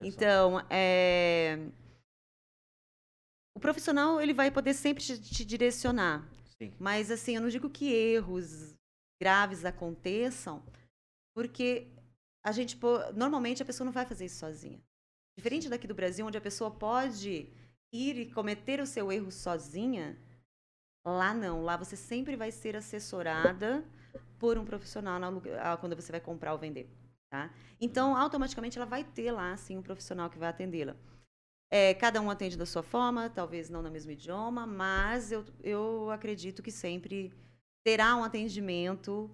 Então, 0.03 0.61
é... 0.69 1.59
o 3.57 3.61
profissional 3.61 4.21
ele 4.21 4.35
vai 4.35 4.51
poder 4.51 4.75
sempre 4.75 5.03
te, 5.03 5.21
te 5.21 5.45
direcionar. 5.45 6.29
Sim. 6.59 6.75
Mas 6.79 7.11
assim, 7.11 7.37
eu 7.37 7.41
não 7.41 7.49
digo 7.49 7.71
que 7.71 7.93
erros 7.93 8.75
graves 9.21 9.65
aconteçam, 9.65 10.63
porque 11.35 11.89
a 12.45 12.53
gente 12.53 12.79
normalmente 13.15 13.63
a 13.63 13.67
pessoa 13.67 13.85
não 13.85 13.93
vai 13.93 14.05
fazer 14.05 14.27
isso 14.27 14.39
sozinha. 14.39 14.81
Diferente 15.37 15.69
daqui 15.69 15.87
do 15.87 15.95
Brasil, 15.95 16.27
onde 16.27 16.39
a 16.39 16.41
pessoa 16.41 16.71
pode 16.71 17.51
ir 17.93 18.19
e 18.19 18.31
cometer 18.31 18.81
o 18.81 18.87
seu 18.87 19.11
erro 19.11 19.33
sozinha, 19.33 20.17
lá 21.07 21.33
não. 21.33 21.63
Lá 21.63 21.77
você 21.77 21.97
sempre 21.97 22.37
vai 22.37 22.53
ser 22.53 22.77
assessorada 22.77 23.85
por 24.39 24.59
um 24.59 24.65
profissional 24.65 25.19
na, 25.19 25.77
quando 25.79 25.97
você 25.97 26.13
vai 26.13 26.21
comprar 26.21 26.53
ou 26.53 26.59
vender. 26.59 26.89
Tá? 27.31 27.51
Então, 27.81 28.17
automaticamente, 28.17 28.79
ela 28.79 28.87
vai 28.87 29.03
ter 29.03 29.33
lá 29.33 29.53
assim, 29.53 29.77
um 29.77 29.83
profissional 29.83 30.31
que 30.31 30.39
vai 30.39 30.51
atendê-la. 30.51 30.95
É, 31.71 31.93
cada 31.95 32.21
um 32.21 32.31
atende 32.31 32.57
da 32.57 32.67
sua 32.67 32.83
forma, 32.83 33.29
talvez 33.29 33.69
não 33.69 33.83
no 33.83 33.91
mesmo 33.91 34.13
idioma, 34.13 34.65
mas 34.67 35.33
eu, 35.33 35.45
eu 35.61 36.11
acredito 36.11 36.63
que 36.63 36.71
sempre 36.71 37.33
terá 37.85 38.15
um 38.15 38.23
atendimento. 38.23 39.29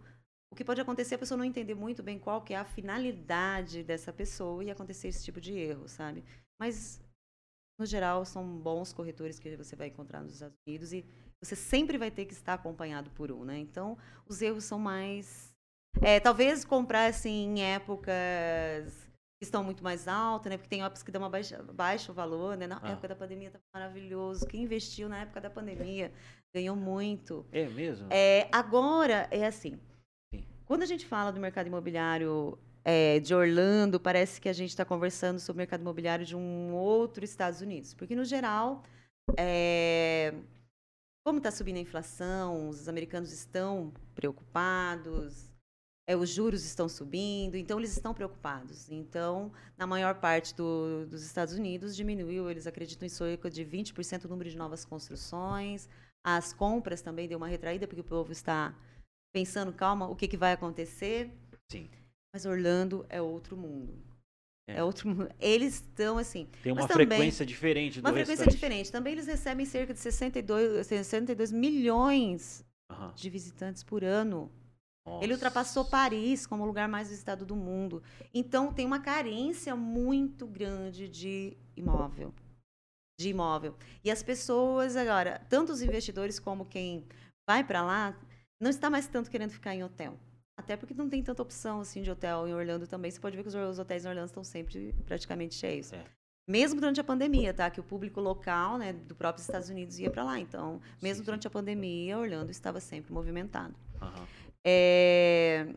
O 0.53 0.57
que 0.57 0.65
pode 0.65 0.81
acontecer 0.81 1.15
é 1.15 1.17
a 1.17 1.19
pessoa 1.19 1.39
não 1.39 1.45
entender 1.45 1.75
muito 1.75 2.03
bem 2.03 2.19
qual 2.19 2.43
que 2.43 2.53
é 2.53 2.57
a 2.57 2.65
finalidade 2.65 3.85
dessa 3.85 4.13
pessoa 4.13 4.65
e 4.65 4.71
acontecer 4.71 5.09
esse 5.09 5.25
tipo 5.25 5.41
de 5.41 5.57
erro, 5.57 5.89
sabe? 5.89 6.25
Mas, 6.61 7.01
no 7.79 7.87
geral, 7.87 8.25
são 8.25 8.59
bons 8.59 8.93
corretores 8.93 9.39
que 9.39 9.57
você 9.57 9.77
vai 9.77 9.87
encontrar 9.87 10.23
nos 10.23 10.35
Estados 10.35 10.57
Unidos 10.67 10.93
e 10.93 11.05
você 11.41 11.55
sempre 11.55 11.97
vai 11.97 12.11
ter 12.11 12.25
que 12.25 12.33
estar 12.33 12.55
acompanhado 12.55 13.11
por 13.11 13.31
um, 13.31 13.45
né? 13.45 13.59
Então, 13.59 13.97
os 14.27 14.43
erros 14.43 14.65
são 14.65 14.79
mais... 14.79 15.55
É, 16.03 16.19
talvez 16.19 16.65
comprar, 16.65 17.07
assim, 17.07 17.47
em 17.47 17.63
épocas 17.63 19.09
que 19.41 19.45
estão 19.45 19.65
muito 19.65 19.83
mais 19.83 20.07
altas, 20.07 20.51
né? 20.51 20.57
Porque 20.57 20.69
tem 20.69 20.83
épocas 20.83 21.03
que 21.03 21.11
dão 21.11 21.23
uma 21.23 21.31
baixa, 21.31 21.63
baixo 21.63 22.13
valor, 22.13 22.57
né? 22.57 22.67
Na 22.67 22.79
ah. 22.83 22.91
época 22.91 23.09
da 23.09 23.17
pandemia 23.17 23.49
estava 23.49 23.65
maravilhoso. 23.73 24.47
Quem 24.47 24.65
investiu 24.65 25.09
na 25.09 25.21
época 25.21 25.41
da 25.41 25.49
pandemia 25.49 26.13
ganhou 26.55 26.77
muito. 26.77 27.47
É 27.51 27.67
mesmo? 27.67 28.09
É, 28.11 28.49
agora, 28.53 29.29
é 29.31 29.47
assim. 29.47 29.81
Quando 30.71 30.85
a 30.85 30.87
gente 30.87 31.05
fala 31.05 31.33
do 31.33 31.41
mercado 31.41 31.67
imobiliário 31.67 32.57
é, 32.85 33.19
de 33.19 33.35
Orlando, 33.35 33.99
parece 33.99 34.41
que 34.41 34.49
a 34.49 34.53
gente 34.53 34.69
está 34.69 34.85
conversando 34.85 35.41
sobre 35.41 35.57
o 35.57 35.63
mercado 35.63 35.81
imobiliário 35.81 36.25
de 36.25 36.37
um 36.37 36.73
outro 36.73 37.25
Estados 37.25 37.61
Unidos. 37.61 37.93
Porque, 37.93 38.15
no 38.15 38.25
geral, 38.25 38.85
é, 39.37 40.33
como 41.25 41.39
está 41.39 41.51
subindo 41.51 41.79
a 41.79 41.81
inflação, 41.81 42.69
os 42.69 42.89
americanos 42.89 43.33
estão 43.33 43.93
preocupados, 44.15 45.51
é, 46.07 46.15
os 46.15 46.29
juros 46.29 46.65
estão 46.65 46.89
subindo, 46.89 47.57
então 47.57 47.81
eles 47.81 47.91
estão 47.91 48.15
preocupados. 48.15 48.89
Então, 48.93 49.53
na 49.77 49.89
maior 49.89 50.21
parte 50.21 50.55
do, 50.55 51.05
dos 51.05 51.25
Estados 51.25 51.55
Unidos, 51.55 51.97
diminuiu, 51.97 52.49
eles 52.49 52.69
acreditam 52.69 53.07
em 53.07 53.09
cerca 53.09 53.51
de 53.51 53.65
20% 53.65 54.25
o 54.25 54.29
número 54.29 54.49
de 54.49 54.57
novas 54.57 54.85
construções. 54.85 55.89
As 56.23 56.53
compras 56.53 57.03
também 57.03 57.27
deu 57.27 57.39
uma 57.39 57.49
retraída, 57.49 57.89
porque 57.89 58.03
o 58.03 58.05
povo 58.05 58.31
está 58.31 58.73
pensando, 59.33 59.73
calma, 59.73 60.09
o 60.09 60.17
que, 60.17 60.29
que 60.29 60.37
vai 60.37 60.53
acontecer? 60.53 61.31
Sim. 61.71 61.89
Mas 62.33 62.45
Orlando 62.45 63.05
é 63.09 63.21
outro 63.21 63.57
mundo. 63.57 63.99
É, 64.69 64.79
é 64.79 64.85
outro 64.85 65.09
mundo. 65.09 65.29
Eles 65.39 65.75
estão 65.75 66.19
assim. 66.19 66.49
Tem 66.63 66.73
uma 66.73 66.87
também, 66.87 67.07
frequência 67.07 67.45
diferente 67.45 68.01
do 68.01 68.07
Uma 68.07 68.13
frequência 68.13 68.47
diferente. 68.47 68.93
Também 68.93 69.13
eles 69.13 69.27
recebem 69.27 69.67
cerca 69.67 69.93
de 69.93 70.01
62, 70.01 70.87
62 70.87 71.53
milhões 71.53 72.65
uhum. 72.91 73.13
de 73.15 73.31
visitantes 73.31 73.83
por 73.83 74.05
ano. 74.05 74.51
Nossa. 75.07 75.25
Ele 75.25 75.33
ultrapassou 75.33 75.85
Paris 75.85 76.47
como 76.47 76.63
o 76.63 76.67
lugar 76.67 76.89
mais 76.89 77.09
visitado 77.09 77.45
do 77.45 77.57
mundo. 77.57 78.03
Então 78.33 78.73
tem 78.73 78.87
uma 78.87 79.01
carência 79.01 79.75
muito 79.75 80.47
grande 80.47 81.09
de 81.09 81.57
imóvel. 81.77 82.33
De 83.19 83.29
imóvel. 83.29 83.77
E 84.05 84.11
as 84.11 84.23
pessoas 84.23 84.97
agora, 84.97 85.45
tanto 85.49 85.73
os 85.73 85.83
investidores 85.83 86.39
como 86.39 86.65
quem 86.65 87.05
vai 87.49 87.65
para 87.65 87.83
lá, 87.83 88.17
não 88.61 88.71
está 88.71 88.91
mais 88.91 89.07
tanto 89.07 89.31
querendo 89.31 89.51
ficar 89.51 89.75
em 89.75 89.83
hotel. 89.83 90.19
Até 90.57 90.77
porque 90.77 90.93
não 90.93 91.09
tem 91.09 91.23
tanta 91.23 91.41
opção 91.43 91.81
assim 91.81 92.03
de 92.03 92.11
hotel 92.11 92.47
em 92.47 92.53
Orlando 92.53 92.87
também. 92.87 93.11
Você 93.11 93.19
pode 93.19 93.35
ver 93.35 93.43
que 93.43 93.49
os 93.49 93.79
hotéis 93.79 94.05
em 94.05 94.09
Orlando 94.09 94.27
estão 94.27 94.45
sempre 94.45 94.95
praticamente 95.07 95.55
cheios. 95.55 95.91
É. 95.93 96.05
Mesmo 96.47 96.79
durante 96.79 97.01
a 97.01 97.05
pandemia, 97.05 97.55
tá? 97.55 97.71
Que 97.71 97.81
o 97.81 97.83
público 97.83 98.21
local, 98.21 98.77
né, 98.77 98.93
do 98.93 99.15
próprio 99.15 99.41
Estados 99.41 99.71
Unidos 99.71 99.99
ia 99.99 100.11
para 100.11 100.23
lá. 100.23 100.39
Então, 100.39 100.81
mesmo 101.01 101.23
sim, 101.23 101.25
durante 101.25 101.43
sim. 101.43 101.49
a 101.49 101.51
pandemia, 101.51 102.19
Orlando 102.19 102.51
estava 102.51 102.79
sempre 102.81 103.13
movimentado. 103.13 103.75
Uhum. 104.03 104.27
É... 104.63 105.69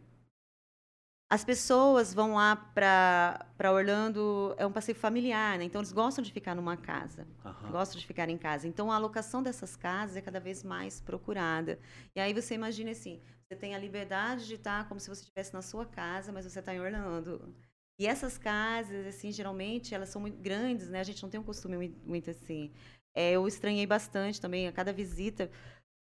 As 1.33 1.43
pessoas 1.43 2.13
vão 2.13 2.35
lá 2.35 2.55
para 2.55 3.71
Orlando, 3.71 4.53
é 4.55 4.67
um 4.67 4.71
passeio 4.71 4.95
familiar, 4.95 5.57
né? 5.57 5.63
Então 5.63 5.81
eles 5.81 5.91
gostam 5.91 6.23
de 6.23 6.31
ficar 6.31 6.53
numa 6.53 6.77
casa, 6.77 7.27
uhum. 7.43 7.71
gostam 7.71 7.99
de 7.99 8.05
ficar 8.05 8.29
em 8.29 8.37
casa. 8.37 8.67
Então 8.67 8.91
a 8.91 8.95
alocação 8.95 9.41
dessas 9.41 9.75
casas 9.75 10.15
é 10.15 10.21
cada 10.21 10.39
vez 10.39 10.63
mais 10.63 11.01
procurada. 11.01 11.79
E 12.15 12.19
aí 12.19 12.35
você 12.35 12.53
imagina 12.53 12.91
assim, 12.91 13.19
você 13.47 13.55
tem 13.55 13.73
a 13.73 13.79
liberdade 13.79 14.45
de 14.45 14.53
estar 14.53 14.87
como 14.87 14.99
se 14.99 15.09
você 15.09 15.21
estivesse 15.21 15.51
na 15.55 15.63
sua 15.63 15.87
casa, 15.87 16.31
mas 16.31 16.45
você 16.45 16.59
está 16.59 16.71
em 16.71 16.79
Orlando. 16.79 17.51
E 17.97 18.05
essas 18.05 18.37
casas, 18.37 19.07
assim, 19.07 19.31
geralmente 19.31 19.95
elas 19.95 20.09
são 20.09 20.21
muito 20.21 20.37
grandes, 20.37 20.87
né? 20.87 20.99
A 20.99 21.03
gente 21.03 21.23
não 21.23 21.31
tem 21.31 21.39
um 21.39 21.43
costume 21.43 21.97
muito, 22.05 22.29
assim. 22.29 22.71
É, 23.15 23.31
eu 23.31 23.47
estranhei 23.47 23.87
bastante 23.87 24.39
também 24.39 24.67
a 24.67 24.71
cada 24.71 24.93
visita 24.93 25.49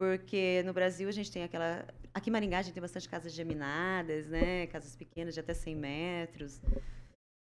porque 0.01 0.63
no 0.65 0.73
Brasil 0.73 1.07
a 1.07 1.11
gente 1.11 1.31
tem 1.31 1.43
aquela. 1.43 1.85
Aqui 2.11 2.31
em 2.31 2.33
Maringá 2.33 2.57
a 2.57 2.61
gente 2.63 2.73
tem 2.73 2.81
bastante 2.81 3.07
casas 3.07 3.31
geminadas, 3.31 4.25
né? 4.25 4.65
Casas 4.65 4.95
pequenas 4.95 5.35
de 5.35 5.39
até 5.39 5.53
100 5.53 5.75
metros. 5.75 6.59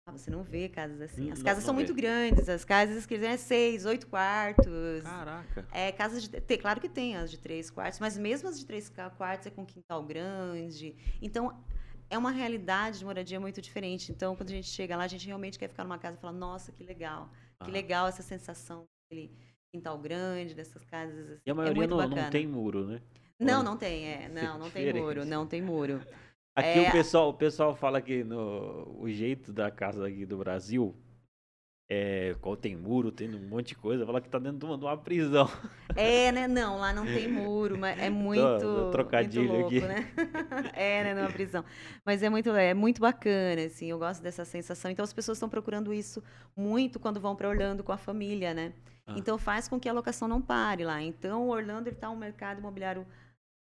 Ah, 0.08 0.12
você 0.12 0.30
não 0.30 0.42
vê 0.42 0.66
casas 0.66 0.98
assim. 1.02 1.30
As 1.30 1.40
hum, 1.40 1.44
casas 1.44 1.64
não, 1.64 1.66
são 1.66 1.74
não 1.74 1.80
muito 1.80 1.94
vê. 1.94 2.00
grandes. 2.00 2.48
As 2.48 2.64
casas 2.64 3.04
que 3.04 3.14
é 3.16 3.36
seis, 3.36 3.84
oito 3.84 4.06
quartos. 4.06 5.02
Caraca. 5.02 5.68
É, 5.70 5.92
casas 5.92 6.22
de. 6.22 6.40
Tem, 6.40 6.56
claro 6.56 6.80
que 6.80 6.88
tem 6.88 7.14
as 7.14 7.30
de 7.30 7.36
três 7.36 7.68
quartos, 7.68 8.00
mas 8.00 8.16
mesmo 8.16 8.48
as 8.48 8.58
de 8.58 8.64
três 8.64 8.90
quartos 9.18 9.48
é 9.48 9.50
com 9.50 9.66
quintal 9.66 10.02
grande. 10.02 10.96
Então, 11.20 11.62
é 12.08 12.16
uma 12.16 12.30
realidade 12.30 13.00
de 13.00 13.04
moradia 13.04 13.38
muito 13.38 13.60
diferente. 13.60 14.10
Então, 14.10 14.34
quando 14.34 14.48
a 14.48 14.52
gente 14.52 14.68
chega 14.68 14.96
lá, 14.96 15.04
a 15.04 15.08
gente 15.08 15.26
realmente 15.26 15.58
quer 15.58 15.68
ficar 15.68 15.84
numa 15.84 15.98
casa 15.98 16.16
e 16.16 16.20
falar, 16.22 16.32
nossa, 16.32 16.72
que 16.72 16.82
legal. 16.82 17.30
Que 17.62 17.70
ah. 17.70 17.74
legal 17.74 18.08
essa 18.08 18.22
sensação. 18.22 18.86
Ele, 19.10 19.30
quintal 19.76 19.98
grande, 19.98 20.54
dessas 20.54 20.84
casas 20.84 21.30
assim. 21.30 21.42
E 21.46 21.50
a 21.50 21.52
é 21.52 21.54
maioria 21.54 21.84
é 21.84 21.86
não, 21.86 22.08
não, 22.08 22.30
tem 22.30 22.46
muro, 22.46 22.86
né? 22.86 23.00
Não, 23.38 23.62
não 23.62 23.76
tem, 23.76 24.06
é. 24.06 24.28
Não, 24.32 24.58
não 24.58 24.70
tem 24.70 24.92
muro, 24.92 25.24
não 25.24 25.46
tem 25.46 25.62
muro. 25.62 26.00
Aqui 26.54 26.78
é... 26.78 26.88
o, 26.88 26.92
pessoal, 26.92 27.28
o 27.28 27.34
pessoal 27.34 27.76
fala 27.76 28.00
que 28.00 28.24
no, 28.24 28.98
o 28.98 29.10
jeito 29.10 29.52
da 29.52 29.70
casa 29.70 30.06
aqui 30.06 30.24
do 30.24 30.38
Brasil 30.38 30.96
é, 31.88 32.34
qual 32.40 32.56
tem 32.56 32.74
muro, 32.74 33.12
tem 33.12 33.32
um 33.32 33.48
monte 33.48 33.68
de 33.68 33.74
coisa, 33.76 34.04
fala 34.04 34.20
que 34.20 34.28
tá 34.28 34.38
dentro 34.38 34.58
de 34.58 34.64
uma, 34.64 34.76
de 34.76 34.84
uma 34.84 34.96
prisão. 34.96 35.48
É, 35.94 36.30
né? 36.30 36.46
Não, 36.46 36.76
lá 36.76 36.92
não 36.92 37.06
tem 37.06 37.26
muro, 37.26 37.78
mas 37.78 37.98
é 37.98 38.10
muito. 38.10 38.42
Tô- 38.42 38.84
tô 38.84 38.90
trocadilho 38.90 39.48
muito 39.48 39.72
louco, 39.72 39.76
aqui. 39.76 39.86
né? 39.86 40.70
é, 40.74 41.04
né? 41.04 41.14
Numa 41.14 41.30
prisão. 41.30 41.64
Mas 42.04 42.22
é 42.22 42.28
muito, 42.28 42.50
é 42.50 42.74
muito 42.74 43.00
bacana, 43.00 43.62
assim. 43.62 43.90
Eu 43.90 43.98
gosto 43.98 44.22
dessa 44.22 44.44
sensação. 44.44 44.90
Então 44.90 45.02
as 45.02 45.14
pessoas 45.14 45.38
estão 45.38 45.48
procurando 45.48 45.94
isso 45.94 46.22
muito 46.54 47.00
quando 47.00 47.18
vão 47.18 47.34
para 47.34 47.48
Orlando 47.48 47.82
com 47.82 47.92
a 47.92 47.96
família, 47.96 48.52
né? 48.52 48.74
Ah. 49.06 49.14
Então 49.16 49.38
faz 49.38 49.68
com 49.68 49.78
que 49.78 49.88
a 49.88 49.92
locação 49.92 50.26
não 50.26 50.42
pare 50.42 50.84
lá. 50.84 51.00
Então 51.02 51.48
Orlando 51.48 51.88
está 51.88 52.10
um 52.10 52.16
mercado 52.16 52.58
imobiliário 52.58 53.06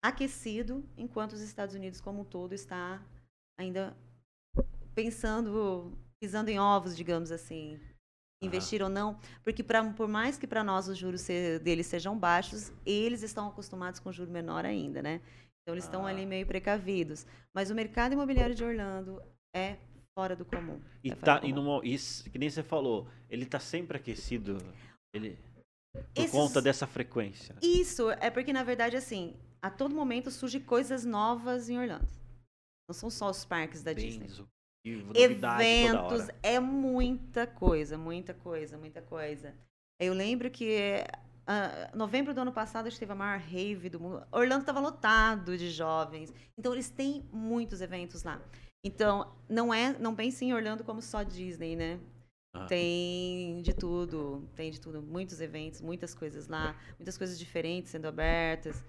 aquecido, 0.02 0.84
enquanto 0.96 1.32
os 1.32 1.40
Estados 1.40 1.74
Unidos 1.74 2.00
como 2.00 2.20
um 2.20 2.24
todo 2.24 2.54
está 2.54 3.02
ainda 3.58 3.96
pensando, 4.94 5.92
pisando 6.20 6.50
em 6.50 6.58
ovos, 6.58 6.96
digamos 6.96 7.30
assim. 7.30 7.78
Investir 8.40 8.80
ou 8.82 8.88
não, 8.88 9.18
porque 9.42 9.64
pra, 9.64 9.82
por 9.92 10.06
mais 10.06 10.38
que 10.38 10.46
para 10.46 10.62
nós 10.62 10.86
os 10.86 10.96
juros 10.96 11.22
se- 11.22 11.58
deles 11.58 11.86
sejam 11.88 12.16
baixos, 12.16 12.72
eles 12.86 13.22
estão 13.24 13.48
acostumados 13.48 13.98
com 13.98 14.12
juro 14.12 14.30
menor 14.30 14.64
ainda, 14.64 15.02
né? 15.02 15.20
Então 15.62 15.74
eles 15.74 15.82
estão 15.84 16.06
Ah. 16.06 16.10
ali 16.10 16.24
meio 16.24 16.46
precavidos. 16.46 17.26
Mas 17.52 17.68
o 17.68 17.74
mercado 17.74 18.12
imobiliário 18.12 18.54
de 18.54 18.62
Orlando 18.64 19.20
é 19.52 19.76
fora 20.16 20.36
do 20.36 20.44
comum. 20.44 20.80
E 21.02 21.10
é 21.10 21.14
tá, 21.16 21.38
e 21.38 21.52
comum. 21.52 21.54
numa, 21.54 21.80
isso, 21.84 22.30
que 22.30 22.38
nem 22.38 22.48
você 22.48 22.62
falou, 22.62 23.08
ele 23.28 23.44
tá 23.44 23.58
sempre 23.58 23.96
aquecido. 23.96 24.58
Ele, 25.14 25.38
por 25.92 26.04
Esses- 26.16 26.30
conta 26.30 26.60
dessa 26.60 26.86
frequência. 26.86 27.56
Isso, 27.62 28.10
é 28.10 28.30
porque, 28.30 28.52
na 28.52 28.62
verdade, 28.62 28.96
assim, 28.96 29.36
a 29.60 29.70
todo 29.70 29.94
momento 29.94 30.30
surgem 30.30 30.60
coisas 30.60 31.04
novas 31.04 31.68
em 31.68 31.78
Orlando. 31.78 32.08
Não 32.88 32.94
são 32.94 33.10
só 33.10 33.30
os 33.30 33.44
parques 33.44 33.82
da 33.82 33.92
Disney. 33.92 34.28
Eventos, 35.14 36.28
é 36.42 36.58
muita 36.58 37.46
coisa, 37.46 37.98
muita 37.98 38.32
coisa, 38.32 38.78
muita 38.78 39.02
coisa. 39.02 39.54
Eu 40.00 40.14
lembro 40.14 40.50
que 40.50 41.04
ah, 41.46 41.90
novembro 41.94 42.34
do 42.34 42.40
ano 42.42 42.52
passado 42.52 42.86
a 42.86 42.90
gente 42.90 42.98
teve 42.98 43.12
a 43.12 43.14
maior 43.14 43.38
rave 43.40 43.88
do 43.88 43.98
mundo. 43.98 44.22
Orlando 44.30 44.60
estava 44.60 44.80
lotado 44.80 45.56
de 45.56 45.70
jovens. 45.70 46.32
Então 46.58 46.72
eles 46.72 46.90
têm 46.90 47.24
muitos 47.32 47.80
eventos 47.80 48.22
lá. 48.22 48.40
Então, 48.84 49.34
não 49.48 49.72
é, 49.72 49.98
não 49.98 50.14
pense 50.14 50.44
em 50.44 50.52
Orlando 50.52 50.84
como 50.84 51.02
só 51.02 51.22
Disney, 51.22 51.74
né? 51.74 51.98
Ah. 52.60 52.66
Tem 52.66 53.60
de 53.62 53.74
tudo, 53.74 54.48
tem 54.54 54.70
de 54.70 54.80
tudo, 54.80 55.02
muitos 55.02 55.40
eventos, 55.40 55.80
muitas 55.80 56.14
coisas 56.14 56.48
lá, 56.48 56.74
muitas 56.98 57.16
coisas 57.18 57.38
diferentes 57.38 57.90
sendo 57.90 58.06
abertas. 58.06 58.84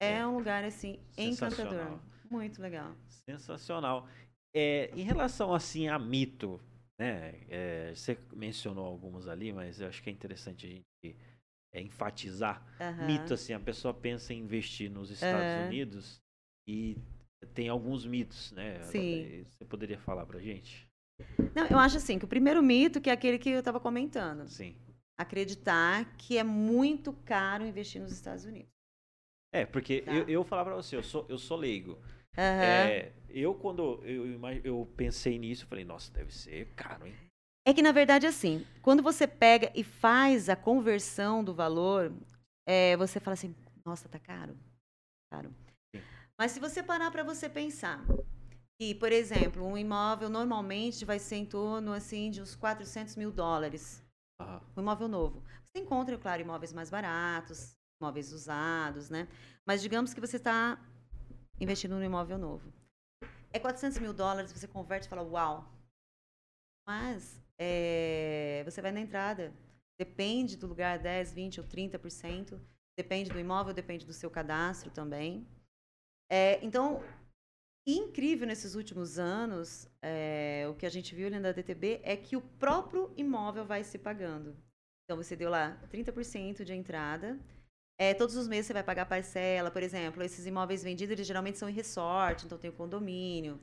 É, 0.00 0.14
É. 0.18 0.26
um 0.26 0.36
lugar 0.36 0.64
assim 0.64 0.98
encantador, 1.16 2.00
muito 2.30 2.60
legal. 2.60 2.94
Sensacional. 3.28 4.08
É, 4.54 4.90
em 4.94 5.02
relação 5.02 5.54
assim 5.54 5.88
a 5.88 5.98
mito, 5.98 6.60
né? 6.98 7.40
é, 7.48 7.94
você 7.94 8.18
mencionou 8.32 8.84
alguns 8.86 9.26
ali, 9.28 9.52
mas 9.52 9.80
eu 9.80 9.88
acho 9.88 10.02
que 10.02 10.10
é 10.10 10.12
interessante 10.12 10.66
a 10.66 10.68
gente 10.68 11.16
é, 11.74 11.80
enfatizar. 11.80 12.66
Mito 13.06 13.32
assim, 13.32 13.52
a 13.54 13.60
pessoa 13.60 13.94
pensa 13.94 14.34
em 14.34 14.40
investir 14.40 14.90
nos 14.90 15.10
Estados. 15.10 15.66
Unidos 15.66 16.20
e 16.68 16.98
tem 17.54 17.68
alguns 17.68 18.04
mitos, 18.04 18.52
né? 18.52 18.82
Sim. 18.82 19.44
Você 19.44 19.64
poderia 19.64 19.98
falar 19.98 20.26
pra 20.26 20.38
gente? 20.38 20.86
Não, 21.54 21.66
eu 21.66 21.78
acho 21.78 21.96
assim 21.96 22.18
que 22.18 22.24
o 22.24 22.28
primeiro 22.28 22.62
mito, 22.62 23.00
que 23.00 23.10
é 23.10 23.12
aquele 23.12 23.38
que 23.38 23.50
eu 23.50 23.58
estava 23.58 23.78
comentando, 23.78 24.48
Sim. 24.48 24.74
acreditar 25.18 26.16
que 26.16 26.38
é 26.38 26.44
muito 26.44 27.12
caro 27.24 27.64
investir 27.66 28.00
nos 28.00 28.12
Estados 28.12 28.44
Unidos. 28.44 28.70
É, 29.54 29.66
porque 29.66 30.00
Tá. 30.00 30.12
eu, 30.12 30.28
eu 30.28 30.44
falar 30.44 30.64
pra 30.64 30.74
você, 30.74 30.96
eu 30.96 31.02
sou, 31.02 31.26
eu 31.28 31.38
sou 31.38 31.56
leigo. 31.58 31.98
Aham. 32.38 32.64
É, 32.64 33.12
eu, 33.28 33.54
quando 33.54 34.02
eu, 34.04 34.40
eu 34.64 34.92
pensei 34.96 35.38
nisso, 35.38 35.66
falei, 35.66 35.84
nossa, 35.84 36.10
deve 36.12 36.32
ser 36.32 36.72
caro, 36.74 37.06
hein? 37.06 37.14
É 37.66 37.72
que, 37.72 37.82
na 37.82 37.92
verdade, 37.92 38.26
assim, 38.26 38.66
quando 38.80 39.02
você 39.02 39.26
pega 39.26 39.70
e 39.74 39.84
faz 39.84 40.48
a 40.48 40.56
conversão 40.56 41.44
do 41.44 41.54
valor, 41.54 42.12
é, 42.66 42.96
você 42.96 43.20
fala 43.20 43.34
assim, 43.34 43.54
nossa, 43.84 44.08
tá 44.08 44.18
caro. 44.18 44.56
Caro. 45.30 45.54
Sim. 45.94 46.02
Mas 46.38 46.52
se 46.52 46.60
você 46.60 46.82
parar 46.82 47.10
para 47.10 47.22
você 47.22 47.48
pensar 47.48 48.04
que, 48.82 48.96
por 48.96 49.12
exemplo, 49.12 49.64
um 49.64 49.78
imóvel 49.78 50.28
normalmente 50.28 51.04
vai 51.04 51.20
ser 51.20 51.36
em 51.36 51.46
torno, 51.46 51.92
assim, 51.92 52.32
de 52.32 52.42
uns 52.42 52.56
400 52.56 53.14
mil 53.14 53.30
dólares. 53.30 54.02
Ah, 54.40 54.60
um 54.76 54.80
imóvel 54.80 55.06
novo. 55.06 55.40
Você 55.68 55.84
encontra, 55.84 56.18
claro, 56.18 56.42
imóveis 56.42 56.72
mais 56.72 56.90
baratos, 56.90 57.76
imóveis 58.00 58.32
usados, 58.32 59.08
né? 59.08 59.28
Mas 59.64 59.80
digamos 59.80 60.12
que 60.12 60.20
você 60.20 60.36
está 60.36 60.84
investindo 61.60 61.94
num 61.94 62.02
imóvel 62.02 62.38
novo. 62.38 62.72
É 63.52 63.60
400 63.60 64.00
mil 64.00 64.12
dólares, 64.12 64.52
você 64.52 64.66
converte 64.66 65.06
e 65.06 65.08
fala, 65.08 65.22
uau. 65.22 65.72
Mas 66.84 67.40
é, 67.56 68.62
você 68.64 68.82
vai 68.82 68.90
na 68.90 69.00
entrada. 69.00 69.54
Depende 69.96 70.56
do 70.56 70.66
lugar, 70.66 70.98
10, 70.98 71.32
20 71.32 71.60
ou 71.60 71.66
30%. 71.68 72.60
Depende 72.98 73.30
do 73.30 73.38
imóvel, 73.38 73.72
depende 73.72 74.04
do 74.04 74.12
seu 74.12 74.28
cadastro 74.28 74.90
também. 74.90 75.46
É, 76.28 76.58
então, 76.64 77.00
incrível 77.86 78.46
nesses 78.46 78.74
últimos 78.74 79.18
anos, 79.18 79.88
é, 80.00 80.66
o 80.70 80.74
que 80.74 80.86
a 80.86 80.90
gente 80.90 81.14
viu 81.14 81.30
na 81.30 81.52
DTB 81.52 82.00
é 82.04 82.16
que 82.16 82.36
o 82.36 82.40
próprio 82.40 83.12
imóvel 83.16 83.64
vai 83.64 83.82
se 83.82 83.98
pagando. 83.98 84.56
Então, 85.04 85.16
você 85.16 85.34
deu 85.34 85.50
lá 85.50 85.76
30% 85.90 86.64
de 86.64 86.72
entrada. 86.72 87.38
É, 87.98 88.14
todos 88.14 88.36
os 88.36 88.48
meses 88.48 88.66
você 88.66 88.72
vai 88.72 88.82
pagar 88.84 89.06
parcela, 89.06 89.70
por 89.70 89.82
exemplo. 89.82 90.22
Esses 90.22 90.46
imóveis 90.46 90.82
vendidos, 90.82 91.12
eles 91.12 91.26
geralmente 91.26 91.58
são 91.58 91.68
em 91.68 91.72
resort, 91.72 92.46
então 92.46 92.56
tem 92.58 92.70
o 92.70 92.74
condomínio. 92.74 93.60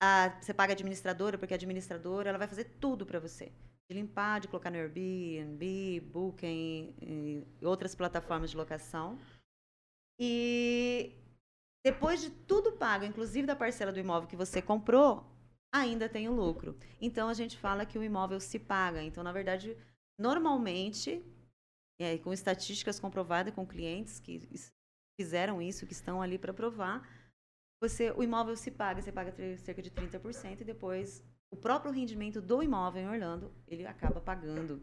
A- 0.00 0.38
você 0.40 0.54
paga 0.54 0.72
a 0.72 0.74
administradora, 0.74 1.36
porque 1.36 1.54
a 1.54 1.56
administradora 1.56 2.28
ela 2.28 2.38
vai 2.38 2.48
fazer 2.48 2.64
tudo 2.80 3.04
para 3.04 3.18
você. 3.18 3.50
De 3.90 3.96
limpar, 3.96 4.40
de 4.40 4.48
colocar 4.48 4.70
no 4.70 4.76
Airbnb, 4.76 6.00
Booking 6.12 6.94
e 7.00 7.46
outras 7.64 7.94
plataformas 7.94 8.50
de 8.50 8.56
locação. 8.56 9.18
E 10.20 11.12
depois 11.84 12.20
de 12.20 12.30
tudo 12.30 12.72
pago, 12.72 13.04
inclusive 13.04 13.46
da 13.46 13.56
parcela 13.56 13.92
do 13.92 14.00
imóvel 14.00 14.28
que 14.28 14.36
você 14.36 14.60
comprou, 14.60 15.24
ainda 15.72 16.08
tem 16.08 16.28
o 16.28 16.34
lucro. 16.34 16.76
Então 17.00 17.28
a 17.28 17.34
gente 17.34 17.56
fala 17.58 17.86
que 17.86 17.98
o 17.98 18.02
imóvel 18.02 18.40
se 18.40 18.58
paga. 18.58 19.02
Então, 19.02 19.22
na 19.22 19.32
verdade, 19.32 19.76
normalmente, 20.18 21.24
aí, 22.00 22.18
com 22.18 22.32
estatísticas 22.32 22.98
comprovadas 22.98 23.54
com 23.54 23.66
clientes 23.66 24.18
que 24.18 24.48
fizeram 25.18 25.60
isso, 25.60 25.86
que 25.86 25.92
estão 25.92 26.20
ali 26.20 26.38
para 26.38 26.52
provar, 26.52 27.08
você, 27.80 28.10
o 28.10 28.22
imóvel 28.22 28.56
se 28.56 28.70
paga, 28.70 29.00
você 29.00 29.12
paga 29.12 29.32
cerca 29.58 29.80
de 29.80 29.90
30% 29.90 30.60
e 30.60 30.64
depois 30.64 31.22
o 31.50 31.56
próprio 31.56 31.92
rendimento 31.92 32.40
do 32.40 32.62
imóvel 32.62 33.02
em 33.02 33.08
Orlando, 33.08 33.52
ele 33.66 33.86
acaba 33.86 34.20
pagando. 34.20 34.82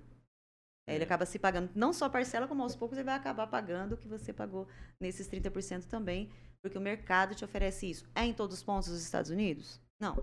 É, 0.88 0.93
Ele 0.95 1.04
É. 1.04 1.06
acaba 1.06 1.26
se 1.26 1.39
pagando, 1.39 1.71
não 1.76 1.91
só 1.91 2.06
a 2.06 2.10
parcela, 2.10 2.48
como 2.48 2.62
aos 2.63 2.76
poucos 2.76 2.98
ele 2.98 3.06
vai 3.06 3.15
acabar 3.15 3.48
pagando 3.48 3.93
o 3.93 3.98
que 3.98 4.08
você 4.08 4.32
pagou 4.32 4.67
nesses 5.00 5.28
30% 5.28 5.88
também, 5.88 6.32
porque 6.62 6.78
o 6.78 6.82
mercado 6.82 7.34
te 7.36 7.43
oferece 7.43 7.89
isso. 7.89 8.08
É 8.13 8.24
em 8.24 8.34
todos 8.34 8.58
os 8.58 8.63
pontos 8.63 8.89
dos 8.89 9.02
Estados 9.02 9.32
Unidos? 9.32 9.80
Não. 10.00 10.15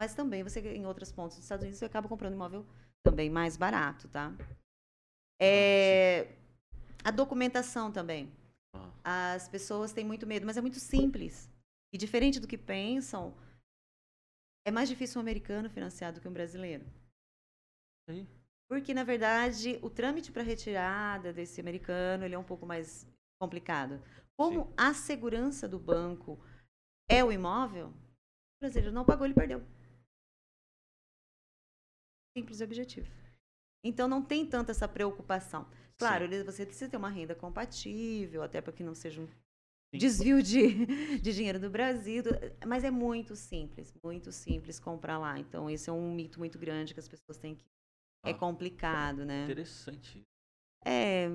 Mas 0.00 0.14
também 0.14 0.42
você, 0.42 0.60
em 0.74 0.86
outros 0.86 1.12
pontos 1.12 1.36
dos 1.36 1.44
Estados 1.44 1.62
Unidos, 1.62 1.78
você 1.78 1.84
acaba 1.84 2.08
comprando 2.08 2.34
imóvel 2.34 2.66
também 3.04 3.30
mais 3.30 3.56
barato, 3.56 4.08
tá? 4.08 4.32
É, 5.40 6.34
a 7.04 7.10
documentação 7.10 7.92
também. 7.92 8.32
ah, 9.04 9.34
As 9.34 9.48
pessoas 9.48 9.92
têm 9.92 10.04
muito 10.04 10.26
medo, 10.26 10.46
mas 10.46 10.56
é 10.56 10.60
muito 10.60 10.78
simples. 10.80 11.48
E 11.92 11.98
diferente 11.98 12.40
do 12.40 12.46
que 12.48 12.58
pensam, 12.58 13.34
é 14.66 14.70
mais 14.70 14.88
difícil 14.88 15.18
um 15.18 15.22
americano 15.22 15.70
financiar 15.70 16.12
do 16.12 16.20
que 16.20 16.28
um 16.28 16.32
brasileiro. 16.32 16.84
Aí. 18.08 18.26
Porque, 18.70 18.94
na 18.94 19.02
verdade, 19.02 19.80
o 19.82 19.90
trâmite 19.90 20.30
para 20.30 20.44
retirada 20.44 21.32
desse 21.32 21.60
americano 21.60 22.24
ele 22.24 22.36
é 22.36 22.38
um 22.38 22.44
pouco 22.44 22.64
mais 22.64 23.04
complicado. 23.40 24.00
Como 24.38 24.66
Sim. 24.66 24.74
a 24.76 24.94
segurança 24.94 25.66
do 25.66 25.76
banco 25.76 26.38
é 27.10 27.24
o 27.24 27.32
imóvel, 27.32 27.88
o 27.88 28.60
brasileiro 28.62 28.94
não 28.94 29.04
pagou, 29.04 29.26
ele 29.26 29.34
perdeu. 29.34 29.60
Simples 32.38 32.60
e 32.60 32.64
objetivo. 32.64 33.10
Então, 33.84 34.06
não 34.06 34.22
tem 34.22 34.46
tanta 34.46 34.70
essa 34.70 34.86
preocupação. 34.86 35.68
Claro, 35.98 36.30
sim. 36.30 36.44
você 36.44 36.64
precisa 36.64 36.88
ter 36.88 36.96
uma 36.96 37.10
renda 37.10 37.34
compatível, 37.34 38.42
até 38.42 38.60
para 38.60 38.72
que 38.72 38.84
não 38.84 38.94
seja 38.94 39.20
um 39.20 39.26
Sim. 39.26 39.98
desvio 39.98 40.42
de, 40.42 40.86
de 41.20 41.34
dinheiro 41.34 41.58
do 41.58 41.68
Brasil. 41.68 42.22
Mas 42.64 42.84
é 42.84 42.90
muito 42.90 43.34
simples, 43.34 43.92
muito 44.02 44.30
simples 44.30 44.78
comprar 44.78 45.18
lá. 45.18 45.38
Então, 45.40 45.68
esse 45.68 45.90
é 45.90 45.92
um 45.92 46.14
mito 46.14 46.38
muito 46.38 46.56
grande 46.56 46.94
que 46.94 47.00
as 47.00 47.08
pessoas 47.08 47.36
têm 47.36 47.56
que. 47.56 47.64
É 48.24 48.30
Ah. 48.30 48.34
complicado, 48.34 49.24
né? 49.24 49.44
Interessante. 49.44 50.22
É, 50.84 51.26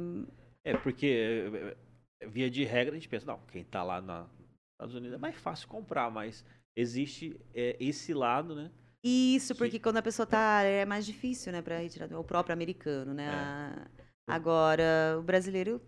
É, 0.63 0.75
porque 0.77 1.05
é, 1.07 1.75
é, 2.23 2.27
via 2.27 2.49
de 2.49 2.63
regra 2.63 2.93
a 2.93 2.97
gente 2.97 3.07
pensa, 3.09 3.25
não, 3.25 3.39
quem 3.51 3.63
tá 3.63 3.83
lá 3.83 4.01
na- 4.01 4.21
nos 4.23 4.31
Estados 4.73 4.95
Unidos 4.95 5.13
é 5.15 5.17
mais 5.19 5.35
fácil 5.35 5.67
comprar, 5.67 6.09
mas 6.09 6.43
existe 6.75 7.39
é, 7.53 7.75
esse 7.79 8.13
lado, 8.13 8.55
né? 8.55 8.71
isso, 9.03 9.53
Que- 9.53 9.59
porque 9.59 9.79
quando 9.79 9.97
a 9.97 10.01
pessoa 10.01 10.25
tá. 10.25 10.63
É 10.63 10.83
mais 10.83 11.05
difícil, 11.05 11.51
né, 11.51 11.61
para 11.61 11.77
retirar. 11.77 12.11
O 12.19 12.23
próprio 12.23 12.53
americano, 12.53 13.13
né? 13.13 13.25
É. 13.27 13.29
A- 13.29 13.87
Agora, 14.35 15.15
o 15.19 15.21
brasileiro 15.21 15.79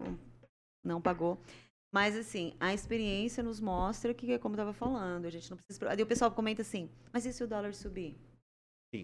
não 0.86 1.02
pagou. 1.02 1.42
Mas, 1.92 2.16
assim, 2.16 2.54
a 2.60 2.72
experiência 2.72 3.42
nos 3.42 3.60
mostra 3.60 4.14
que, 4.14 4.32
é 4.32 4.38
como 4.38 4.54
eu 4.54 4.58
estava 4.58 4.74
falando, 4.74 5.26
a 5.26 5.30
gente 5.32 5.50
não 5.50 5.58
precisa. 5.58 5.90
Aí 5.90 6.04
o 6.04 6.06
pessoal 6.06 6.30
comenta 6.30 6.62
assim, 6.62 6.88
mas 7.12 7.26
e 7.26 7.34
se 7.34 7.44
o 7.44 7.48
dólar 7.48 7.74
subir? 7.74 8.16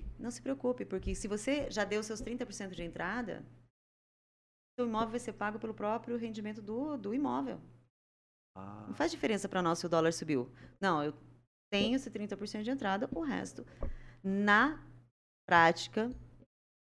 Sim. 0.02 0.04
Não 0.20 0.32
se 0.32 0.42
preocupe, 0.42 0.86
porque 0.86 1.14
se 1.16 1.28
você 1.28 1.70
já 1.70 1.84
deu 1.84 2.02
seus 2.04 2.22
30% 2.22 2.72
de 2.72 2.84
entrada, 2.84 3.46
seu 4.78 4.88
imóvel 4.88 5.10
vai 5.10 5.20
ser 5.20 5.34
pago 5.34 5.60
pelo 5.60 5.74
próprio 5.74 6.18
rendimento 6.18 6.62
do, 6.62 6.98
do 6.98 7.14
imóvel. 7.14 7.60
Ah, 8.58 8.86
Não 8.88 8.94
faz 8.94 9.12
diferença 9.12 9.50
para 9.50 9.62
nós 9.62 9.80
se 9.80 9.86
o 9.86 9.90
dólar 9.90 10.14
subiu. 10.14 10.52
Não, 10.80 11.04
eu 11.04 11.14
tenho 11.72 11.96
esse 11.96 12.10
30% 12.10 12.64
de 12.64 12.72
entrada, 12.72 13.10
o 13.14 13.22
resto, 13.22 13.66
na 14.24 14.84
prática, 15.48 16.10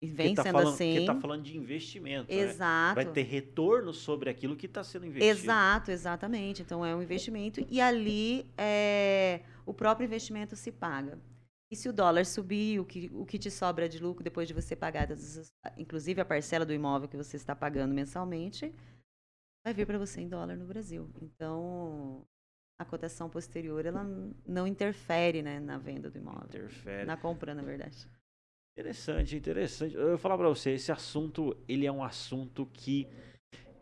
e 0.01 0.07
vem 0.07 0.35
tá 0.35 0.43
sendo 0.43 0.53
falando, 0.53 0.73
assim. 0.73 0.93
Porque 0.93 1.05
tá 1.07 1.19
falando 1.19 1.43
de 1.43 1.57
investimento, 1.57 2.31
né? 2.31 2.41
Exato. 2.41 2.95
Vai 2.95 3.11
ter 3.11 3.23
retorno 3.23 3.91
sobre 3.93 4.29
aquilo 4.29 4.55
que 4.55 4.67
está 4.67 4.83
sendo 4.83 5.07
investido. 5.07 5.39
Exato, 5.39 5.91
exatamente. 5.91 6.61
Então 6.61 6.85
é 6.85 6.95
um 6.95 7.01
investimento 7.01 7.65
e 7.67 7.81
ali 7.81 8.45
é, 8.55 9.41
o 9.65 9.73
próprio 9.73 10.05
investimento 10.05 10.55
se 10.55 10.71
paga. 10.71 11.19
E 11.69 11.75
se 11.75 11.89
o 11.89 11.93
dólar 11.93 12.25
subir, 12.25 12.79
o 12.79 12.85
que, 12.85 13.09
o 13.13 13.25
que 13.25 13.37
te 13.37 13.51
sobra 13.51 13.89
de 13.89 13.99
lucro 13.99 14.23
depois 14.23 14.47
de 14.47 14.53
você 14.53 14.75
pagar, 14.75 15.07
inclusive 15.77 16.21
a 16.21 16.25
parcela 16.25 16.65
do 16.65 16.73
imóvel 16.73 17.09
que 17.09 17.17
você 17.17 17.35
está 17.35 17.55
pagando 17.55 17.93
mensalmente, 17.93 18.73
vai 19.65 19.73
vir 19.73 19.85
para 19.85 19.97
você 19.97 20.21
em 20.21 20.29
dólar 20.29 20.55
no 20.55 20.65
Brasil. 20.65 21.09
Então 21.21 22.25
a 22.79 22.85
cotação 22.85 23.29
posterior 23.29 23.85
ela 23.85 24.05
não 24.45 24.67
interfere 24.67 25.41
né, 25.41 25.59
na 25.59 25.77
venda 25.77 26.09
do 26.09 26.17
imóvel, 26.17 26.45
Interfere. 26.47 27.05
na 27.05 27.17
compra, 27.17 27.53
na 27.53 27.63
verdade. 27.63 28.07
Interessante, 28.77 29.35
interessante. 29.35 29.95
Eu 29.95 30.09
vou 30.09 30.17
falar 30.19 30.37
pra 30.37 30.47
você, 30.47 30.71
esse 30.71 30.91
assunto, 30.91 31.57
ele 31.67 31.87
é 31.87 31.91
um 31.91 32.03
assunto 32.03 32.67
que 32.67 33.07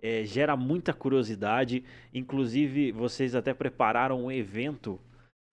é, 0.01 0.23
gera 0.23 0.55
muita 0.55 0.93
curiosidade. 0.93 1.83
Inclusive, 2.13 2.93
vocês 2.93 3.35
até 3.35 3.53
prepararam 3.53 4.23
um 4.23 4.31
evento, 4.31 4.97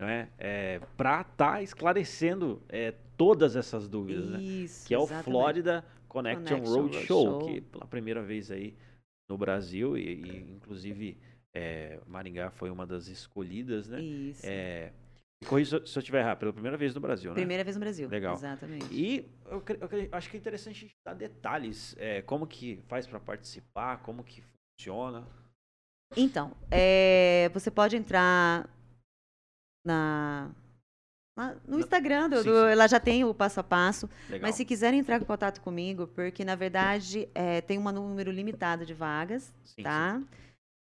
né, 0.06 0.28
é, 0.38 0.80
para 0.96 1.20
estar 1.22 1.62
esclarecendo 1.62 2.62
é, 2.68 2.92
todas 3.16 3.56
essas 3.56 3.88
dúvidas, 3.88 4.28
né? 4.30 4.40
Isso. 4.42 4.86
Que 4.86 4.94
é 4.94 4.98
o 4.98 5.04
exatamente. 5.04 5.24
Florida 5.24 5.84
Connection, 6.08 6.44
Connection 6.44 6.82
Roadshow, 6.82 7.24
Roadshow. 7.24 7.46
que 7.46 7.60
pela 7.60 7.86
primeira 7.86 8.22
vez 8.22 8.50
aí 8.50 8.74
no 9.28 9.38
Brasil 9.38 9.96
e, 9.96 10.02
e, 10.22 10.52
inclusive 10.52 11.16
é, 11.54 11.98
Maringá 12.06 12.50
foi 12.50 12.70
uma 12.70 12.86
das 12.86 13.08
escolhidas, 13.08 13.88
né? 13.88 14.00
Isso. 14.00 14.42
É, 14.44 14.92
corrija 15.46 15.84
se 15.86 15.98
eu- 15.98 16.00
estiver 16.00 16.20
errado, 16.20 16.38
pela 16.38 16.52
primeira 16.52 16.76
vez 16.76 16.94
no 16.94 17.00
Brasil, 17.00 17.30
né? 17.30 17.36
Primeira 17.36 17.64
vez 17.64 17.76
no 17.76 17.80
Brasil. 17.80 18.08
Legal. 18.08 18.34
Exatamente. 18.34 18.86
E 18.92 19.30
eu, 19.46 19.62
eu 19.80 20.08
acho 20.12 20.30
que 20.30 20.36
é 20.36 20.40
interessante 20.40 20.76
a 20.76 20.80
gente 20.80 20.96
dar 21.04 21.14
detalhes, 21.14 21.94
é, 21.98 22.22
como 22.22 22.46
que 22.46 22.80
faz 22.88 23.06
para 23.06 23.20
participar, 23.20 24.02
como 24.02 24.22
que 24.24 24.42
funciona. 24.76 25.26
Então, 26.16 26.52
é, 26.70 27.50
você 27.54 27.70
pode 27.70 27.96
entrar 27.96 28.68
na, 29.84 30.50
na- 31.36 31.56
no 31.66 31.78
Instagram, 31.80 32.30
do, 32.30 32.38
sim, 32.42 32.48
do- 32.48 32.54
sim. 32.66 32.66
ela 32.72 32.86
já 32.86 33.00
tem 33.00 33.24
o 33.24 33.34
passo 33.34 33.60
a 33.60 33.64
passo. 33.64 34.08
Legal. 34.28 34.48
Mas 34.48 34.54
se 34.56 34.64
quiserem 34.64 35.00
entrar 35.00 35.20
em 35.20 35.24
contato 35.24 35.60
comigo, 35.60 36.06
porque 36.08 36.44
na 36.44 36.54
verdade 36.54 37.28
é, 37.34 37.60
tem 37.60 37.78
um 37.78 37.90
número 37.92 38.30
limitado 38.30 38.84
de 38.86 38.94
vagas, 38.94 39.52
Sim, 39.64 39.82
tá? 39.82 40.20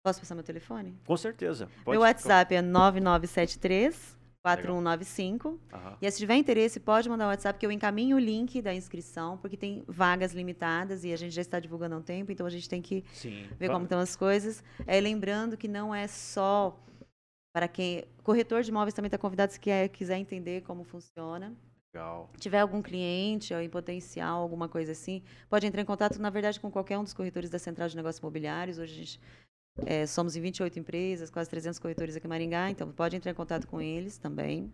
Posso 0.04 0.20
passar 0.20 0.34
meu 0.34 0.44
telefone? 0.44 0.98
Com 1.06 1.16
certeza. 1.16 1.70
Pode 1.86 1.92
meu 1.96 2.02
WhatsApp 2.02 2.56
é 2.56 2.62
9973 2.62 3.94
Legal. 3.94 4.22
4195. 4.44 5.60
Aham. 5.72 5.98
E 6.02 6.10
se 6.10 6.18
tiver 6.18 6.34
interesse, 6.36 6.80
pode 6.80 7.08
mandar 7.08 7.26
o 7.26 7.28
WhatsApp 7.28 7.60
que 7.60 7.66
eu 7.66 7.72
encaminho 7.72 8.18
o 8.18 8.20
link 8.20 8.60
da 8.60 8.74
inscrição, 8.74 9.38
porque 9.38 9.56
tem 9.56 9.84
vagas 9.88 10.34
limitadas 10.34 11.04
e 11.04 11.14
a 11.14 11.16
gente 11.16 11.36
já 11.36 11.42
está 11.44 11.60
divulgando 11.60 11.94
há 11.94 11.98
um 12.00 12.02
tempo, 12.02 12.32
então 12.32 12.48
a 12.48 12.50
gente 12.50 12.68
tem 12.68 12.82
que 12.82 13.04
Sim. 13.14 13.48
ver 13.60 13.70
como 13.70 13.84
estão 13.84 14.00
as 14.00 14.16
coisas. 14.16 14.64
É, 14.88 15.00
lembrando 15.00 15.56
que 15.56 15.68
não 15.68 15.94
é 15.94 16.08
só 16.08 16.76
para 17.54 17.68
quem. 17.68 18.06
Corretor 18.24 18.64
de 18.64 18.70
imóveis 18.70 18.94
também 18.94 19.08
está 19.08 19.18
convidado 19.18 19.52
se 19.52 19.60
quer, 19.60 19.90
quiser 19.90 20.18
entender 20.18 20.62
como 20.62 20.84
funciona. 20.84 21.56
Legal. 21.94 22.30
tiver 22.38 22.60
algum 22.60 22.82
cliente 22.82 23.54
ou 23.54 23.60
em 23.60 23.70
potencial, 23.70 24.42
alguma 24.42 24.70
coisa 24.70 24.94
assim, 24.94 25.22
pode 25.50 25.68
entrar 25.68 25.82
em 25.82 25.86
contato, 25.86 26.22
na 26.22 26.30
verdade, 26.30 26.58
com 26.58 26.72
qualquer 26.72 26.98
um 26.98 27.04
dos 27.04 27.14
corretores 27.14 27.50
da 27.50 27.60
Central 27.60 27.90
de 27.90 27.98
Negócios 27.98 28.20
Imobiliários. 28.20 28.78
Hoje 28.78 28.94
a 28.94 28.96
gente 28.96 29.20
é, 29.86 30.06
somos 30.06 30.36
em 30.36 30.42
28 30.42 30.80
empresas, 30.80 31.30
quase 31.30 31.50
300 31.50 31.80
corretores 31.80 32.16
aqui 32.16 32.26
em 32.26 32.30
Maringá, 32.30 32.70
então 32.70 32.92
pode 32.92 33.16
entrar 33.16 33.32
em 33.32 33.36
contato 33.36 33.68
com 33.68 33.82
eles 33.82 34.18
também. 34.18 34.72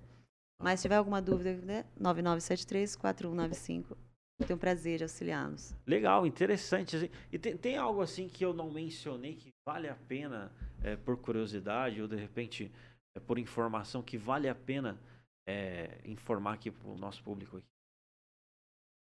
Mas 0.61 0.79
se 0.79 0.83
tiver 0.83 0.95
alguma 0.95 1.21
dúvida, 1.21 1.53
né, 1.63 1.85
9973-4195, 1.99 3.97
tenho 4.45 4.57
o 4.57 4.59
prazer 4.59 4.97
de 4.97 5.03
auxiliá-los. 5.03 5.75
Legal, 5.85 6.25
interessante. 6.25 6.95
assim. 6.95 7.09
E 7.31 7.37
tem, 7.39 7.57
tem 7.57 7.77
algo 7.77 8.01
assim 8.01 8.27
que 8.27 8.43
eu 8.45 8.53
não 8.53 8.71
mencionei 8.71 9.35
que 9.35 9.51
vale 9.67 9.89
a 9.89 9.95
pena, 10.07 10.49
é, 10.81 10.95
por 10.95 11.17
curiosidade, 11.17 12.01
ou 12.01 12.07
de 12.07 12.15
repente 12.15 12.71
é, 13.13 13.19
por 13.19 13.37
informação, 13.37 14.01
que 14.01 14.17
vale 14.17 14.47
a 14.47 14.55
pena 14.55 14.97
é, 15.45 15.99
informar 16.05 16.53
aqui 16.53 16.71
para 16.71 16.87
o 16.87 16.97
nosso 16.97 17.21
público. 17.21 17.61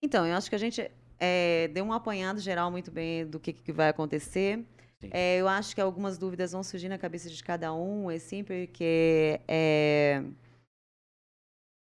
Então, 0.05 0.27
eu 0.27 0.37
acho 0.37 0.51
que 0.51 0.55
a 0.55 0.59
gente 0.59 0.91
é, 1.19 1.69
deu 1.69 1.83
um 1.83 1.95
apanhado 1.95 2.41
geral 2.41 2.71
muito 2.71 2.91
bem 2.91 3.27
do 3.27 3.41
que, 3.41 3.55
que 3.55 3.73
vai 3.73 3.89
acontecer. 3.89 4.63
É, 5.11 5.39
eu 5.39 5.49
acho 5.49 5.75
que 5.75 5.81
algumas 5.81 6.19
dúvidas 6.19 6.53
vão 6.53 6.63
surgir 6.63 6.91
na 6.91 6.99
cabeça 6.99 7.31
de 7.31 7.43
cada 7.43 7.73
um, 7.73 8.11
assim, 8.11 8.45
porque 8.45 9.41
é, 9.49 10.23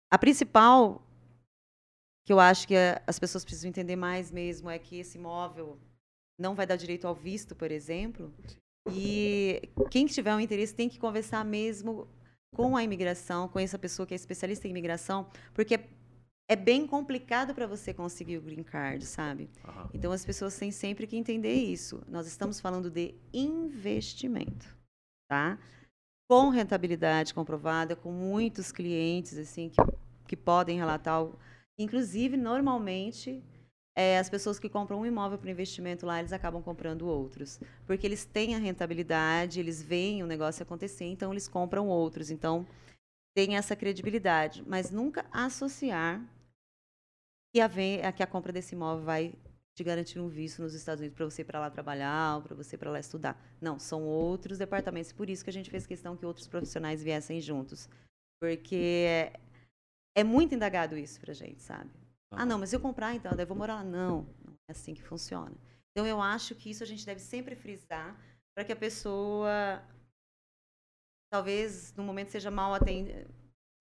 a 0.10 0.17
principal 0.17 1.05
que 2.25 2.31
eu 2.31 2.39
acho 2.39 2.65
que 2.65 2.75
as 3.05 3.19
pessoas 3.19 3.43
precisam 3.43 3.67
entender 3.67 3.97
mais 3.97 4.31
mesmo 4.31 4.69
é 4.69 4.79
que 4.79 4.97
esse 4.97 5.17
imóvel 5.17 5.77
não 6.41 6.56
vai 6.56 6.65
dar 6.65 6.75
direito 6.75 7.08
ao 7.08 7.15
visto, 7.15 7.56
por 7.56 7.71
exemplo. 7.71 8.34
E 8.91 9.69
quem 9.89 10.08
tiver 10.08 10.36
um 10.36 10.39
interesse 10.39 10.73
tem 10.73 10.89
que 10.89 10.99
conversar 10.99 11.45
mesmo 11.45 12.08
com 12.54 12.75
a 12.75 12.84
imigração, 12.84 13.47
com 13.47 13.60
essa 13.60 13.77
pessoa 13.80 14.06
que 14.06 14.13
é 14.13 14.15
especialista 14.15 14.67
em 14.67 14.71
imigração, 14.71 15.30
porque 15.54 15.80
é- 16.49 16.56
bem 16.56 16.86
complicado 16.86 17.54
para 17.54 17.65
você 17.65 17.93
conseguir 17.93 18.38
o 18.38 18.41
green 18.41 18.63
card, 18.63 19.06
sabe? 19.06 19.49
Aham. 19.63 19.89
Então 19.93 20.12
as 20.12 20.25
pessoas 20.25 20.58
têm 20.58 20.71
sempre 20.71 21.08
que 21.08 21.15
entender 21.15 21.54
isso. 21.54 22.04
Nós 22.10 22.27
estamos 22.27 22.60
falando 22.60 22.89
de 22.89 23.15
investimento, 23.34 24.67
tá? 25.30 25.58
Com 26.30 26.49
rentabilidade 26.49 27.34
comprovada, 27.34 27.95
com 27.95 28.12
muitos 28.12 28.71
clientes 28.71 29.38
assim 29.38 29.69
que, 29.69 29.77
que 30.27 30.36
podem 30.36 30.77
relatar. 30.77 31.25
Inclusive, 31.80 32.36
normalmente, 32.36 33.41
é, 33.95 34.17
as 34.17 34.30
pessoas 34.30 34.58
que 34.58 34.69
compram 34.69 35.01
um 35.01 35.06
imóvel 35.06 35.38
para 35.38 35.51
investimento 35.51 36.06
lá, 36.06 36.19
eles 36.19 36.32
acabam 36.32 36.62
comprando 36.62 37.08
outros. 37.08 37.60
Porque 37.86 38.08
eles 38.08 38.23
têm 38.25 38.56
a 38.56 38.60
rentabilidade, 38.60 39.60
eles 39.60 39.82
veem 39.82 40.23
o 40.23 40.27
negócio 40.27 40.63
acontecer, 40.63 41.06
então 41.06 41.32
eles 41.32 41.47
compram 41.47 41.88
outros. 41.88 42.32
Então, 42.32 42.65
tem 43.36 43.58
essa 43.58 43.75
credibilidade. 43.75 44.63
Mas 44.65 44.91
nunca 44.91 45.25
associar 45.32 46.21
que 47.54 47.60
a, 47.60 47.69
a 48.08 48.12
que 48.12 48.23
a 48.23 48.27
compra 48.27 48.54
desse 48.54 48.75
imóvel 48.75 49.04
vai 49.04 49.34
te 49.75 49.84
garantir 49.84 50.19
um 50.19 50.27
visto 50.27 50.62
nos 50.62 50.73
Estados 50.73 51.01
Unidos 51.01 51.15
para 51.15 51.25
você 51.25 51.41
ir 51.41 51.45
para 51.45 51.60
lá 51.60 51.69
trabalhar 51.69 52.38
ou 52.38 52.41
para 52.41 52.56
você 52.56 52.75
ir 52.75 52.80
para 52.80 52.91
lá 52.91 52.99
estudar. 52.99 53.38
Não, 53.60 53.77
são 53.77 54.04
outros 54.04 54.58
departamentos. 54.58 55.12
Por 55.12 55.30
isso 55.30 55.43
que 55.43 55.49
a 55.49 55.54
gente 55.54 55.69
fez 55.69 55.86
questão 55.86 56.15
que 56.15 56.25
outros 56.25 56.47
profissionais 56.47 57.04
viessem 57.04 57.41
juntos. 57.41 57.89
Porque 58.39 59.06
é, 59.08 59.39
é 60.15 60.23
muito 60.23 60.56
indagado 60.56 60.97
isso 60.97 61.19
pra 61.19 61.34
gente, 61.34 61.62
sabe? 61.62 62.01
Ah, 62.32 62.46
não, 62.46 62.58
mas 62.58 62.72
eu 62.72 62.80
comprar, 62.80 63.13
então, 63.13 63.32
daí 63.32 63.44
eu 63.44 63.48
vou 63.48 63.58
morar 63.58 63.76
lá. 63.76 63.84
Não, 63.84 64.28
não 64.44 64.54
é 64.67 64.72
assim 64.72 64.94
que 64.94 65.04
funciona. 65.04 65.56
Então, 65.91 66.08
eu 66.08 66.22
acho 66.22 66.56
que 66.56 66.70
isso 66.70 66.84
a 66.84 66.88
gente 66.88 67.06
deve 67.06 67.20
sempre 67.20 67.56
frisar 67.56 68.17
para 68.56 68.63
que 68.63 68.72
a 68.72 68.76
pessoa, 68.76 69.84
talvez, 71.30 71.94
no 71.96 72.04
momento 72.04 72.30
seja 72.30 72.50
mal 72.50 72.74
atendida, 72.74 73.28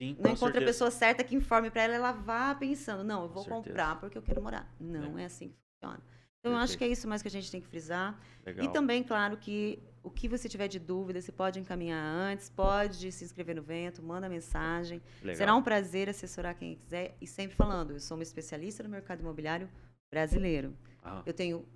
Sim, 0.01 0.17
não 0.19 0.31
encontre 0.31 0.59
a 0.59 0.61
certeza. 0.61 0.67
pessoa 0.67 0.91
certa 0.91 1.23
que 1.23 1.37
informe 1.37 1.71
para 1.71 1.83
ela, 1.83 1.95
ela 1.95 2.13
vá 2.13 2.55
pensando, 2.55 3.05
não, 3.05 3.23
eu 3.23 3.29
vou 3.29 3.45
comprar 3.45 4.01
porque 4.01 4.19
eu 4.19 4.23
quero 4.23 4.43
morar. 4.43 4.75
Não 4.81 5.19
é, 5.19 5.27
assim 5.27 5.51
que 5.51 5.57
funciona. 5.57 6.03
Então, 6.39 6.53
eu 6.53 6.59
acho 6.59 6.73
Perfeito. 6.73 6.79
que 6.79 6.85
é 6.85 6.89
isso 6.89 7.07
mais 7.07 7.22
que 7.22 7.29
a 7.29 7.31
gente 7.31 7.51
tem 7.51 7.61
que 7.61 7.68
frisar. 7.68 8.18
Legal. 8.45 8.64
E 8.64 8.72
também, 8.72 9.05
claro, 9.05 9.37
que 9.37 9.79
o 10.03 10.11
que 10.11 10.28
você 10.28 10.48
tiver 10.48 10.68
de 10.68 10.78
dúvida, 10.78 11.20
você 11.20 11.32
pode 11.32 11.59
encaminhar 11.59 12.03
antes, 12.03 12.48
pode 12.48 13.12
se 13.12 13.24
inscrever 13.24 13.55
no 13.55 13.62
Vento, 13.62 14.03
manda 14.03 14.28
mensagem. 14.28 15.03
Legal. 15.20 15.36
Será 15.36 15.55
um 15.55 15.62
prazer 15.62 16.09
assessorar 16.09 16.55
quem 16.55 16.76
quiser. 16.76 17.16
E 17.20 17.26
sempre 17.26 17.55
falando, 17.57 17.92
eu 17.92 18.01
sou 18.01 18.16
uma 18.16 18.22
especialista 18.22 18.82
no 18.82 18.88
mercado 18.88 19.20
imobiliário 19.20 19.68
brasileiro. 20.11 20.74
Aham. 21.05 21.22
Eu 21.26 21.34
tenho. 21.34 21.66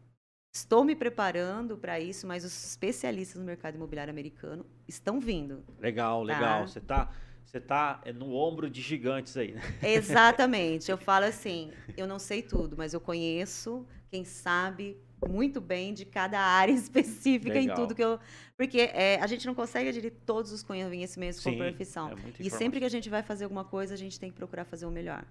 Estou 0.55 0.85
me 0.85 0.95
preparando 0.95 1.77
para 1.77 1.99
isso, 1.99 2.27
mas 2.27 2.45
os 2.45 2.65
especialistas 2.65 3.41
no 3.41 3.45
mercado 3.45 3.75
imobiliário 3.75 4.13
americano 4.13 4.65
estão 4.87 5.19
vindo. 5.19 5.65
Legal, 5.81 6.23
legal. 6.23 6.67
Você 6.67 6.81
tá, 6.81 7.13
você 7.45 7.61
tá 7.61 8.01
é, 8.05 8.13
no 8.13 8.33
ombro 8.33 8.71
de 8.71 8.81
gigantes 8.81 9.37
aí, 9.37 9.53
né? 9.53 9.61
Exatamente. 9.83 10.91
Eu 10.91 10.97
falo 10.97 11.25
assim, 11.25 11.73
eu 11.97 12.07
não 12.07 12.21
sei 12.21 12.41
tudo, 12.41 12.77
mas 12.77 12.95
eu 12.95 13.01
conheço 13.01 13.85
quem 14.09 14.25
sabe 14.25 14.97
muito 15.29 15.61
bem 15.61 15.95
de 15.95 16.05
cada 16.05 16.39
área 16.41 16.73
específica 16.75 17.55
Legal. 17.55 17.77
em 17.77 17.81
tudo 17.81 17.95
que 17.95 18.03
eu. 18.03 18.19
Porque 18.57 18.81
é, 18.81 19.21
a 19.21 19.27
gente 19.27 19.47
não 19.47 19.55
consegue 19.55 19.89
adquirir 19.89 20.13
todos 20.25 20.53
os 20.53 20.63
conhecimentos 20.63 21.43
com 21.43 21.51
Sim, 21.51 21.59
perfeição. 21.59 22.11
é 22.11 22.15
muita 22.15 22.43
e 22.43 22.51
sempre 22.51 22.79
que 22.79 22.87
a 22.87 22.91
gente 22.91 23.09
vai 23.11 23.23
fazer 23.23 23.45
alguma 23.45 23.65
coisa, 23.65 23.95
a 23.95 23.97
gente 23.97 24.19
tem 24.19 24.31
que 24.31 24.37
procurar 24.37 24.65
fazer 24.65 24.87
o 24.87 24.91
melhor. 24.91 25.25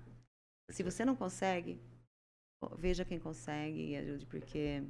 Se 0.69 0.83
você 0.83 1.05
não 1.05 1.15
consegue, 1.15 1.79
veja 2.77 3.05
quem 3.05 3.19
consegue 3.19 3.91
e 3.91 3.95
ajude, 3.97 4.25
porque 4.25 4.83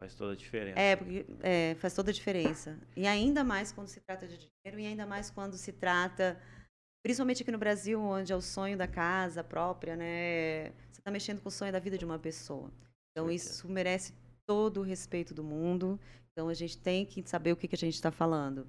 Faz 0.00 0.14
toda 0.14 0.32
a 0.32 0.36
diferença. 0.36 0.78
é, 0.78 0.94
porque 0.94 1.26
é, 1.42 1.76
faz 1.80 1.94
toda 1.94 2.10
a 2.10 2.14
diferença. 2.14 2.78
E 2.96 3.06
ainda 3.06 3.42
mais 3.42 3.72
quando 3.72 3.88
se 3.88 4.00
trata 4.00 4.26
de 4.28 4.36
dinheiro, 4.36 4.80
e 4.80 4.86
ainda 4.86 5.06
mais 5.06 5.30
quando 5.30 5.56
se 5.56 5.72
trata 5.72 6.40
Principalmente 7.02 7.42
aqui 7.42 7.52
no 7.52 7.58
Brasil, 7.58 8.00
onde 8.00 8.32
é 8.32 8.36
o 8.36 8.40
sonho 8.40 8.76
da 8.76 8.86
casa 8.86 9.44
própria, 9.44 9.94
né? 9.96 10.70
Você 10.90 11.00
está 11.00 11.10
mexendo 11.10 11.40
com 11.40 11.48
o 11.48 11.52
sonho 11.52 11.72
da 11.72 11.78
vida 11.78 11.96
de 11.96 12.04
uma 12.04 12.18
pessoa. 12.18 12.70
Então, 13.18 13.32
isso 13.32 13.68
merece 13.68 14.14
todo 14.46 14.78
o 14.78 14.84
respeito 14.84 15.34
do 15.34 15.42
mundo. 15.42 15.98
Então, 16.30 16.48
a 16.48 16.54
gente 16.54 16.78
tem 16.78 17.04
que 17.04 17.20
saber 17.28 17.50
o 17.50 17.56
que, 17.56 17.66
que 17.66 17.74
a 17.74 17.78
gente 17.78 17.94
está 17.94 18.12
falando. 18.12 18.64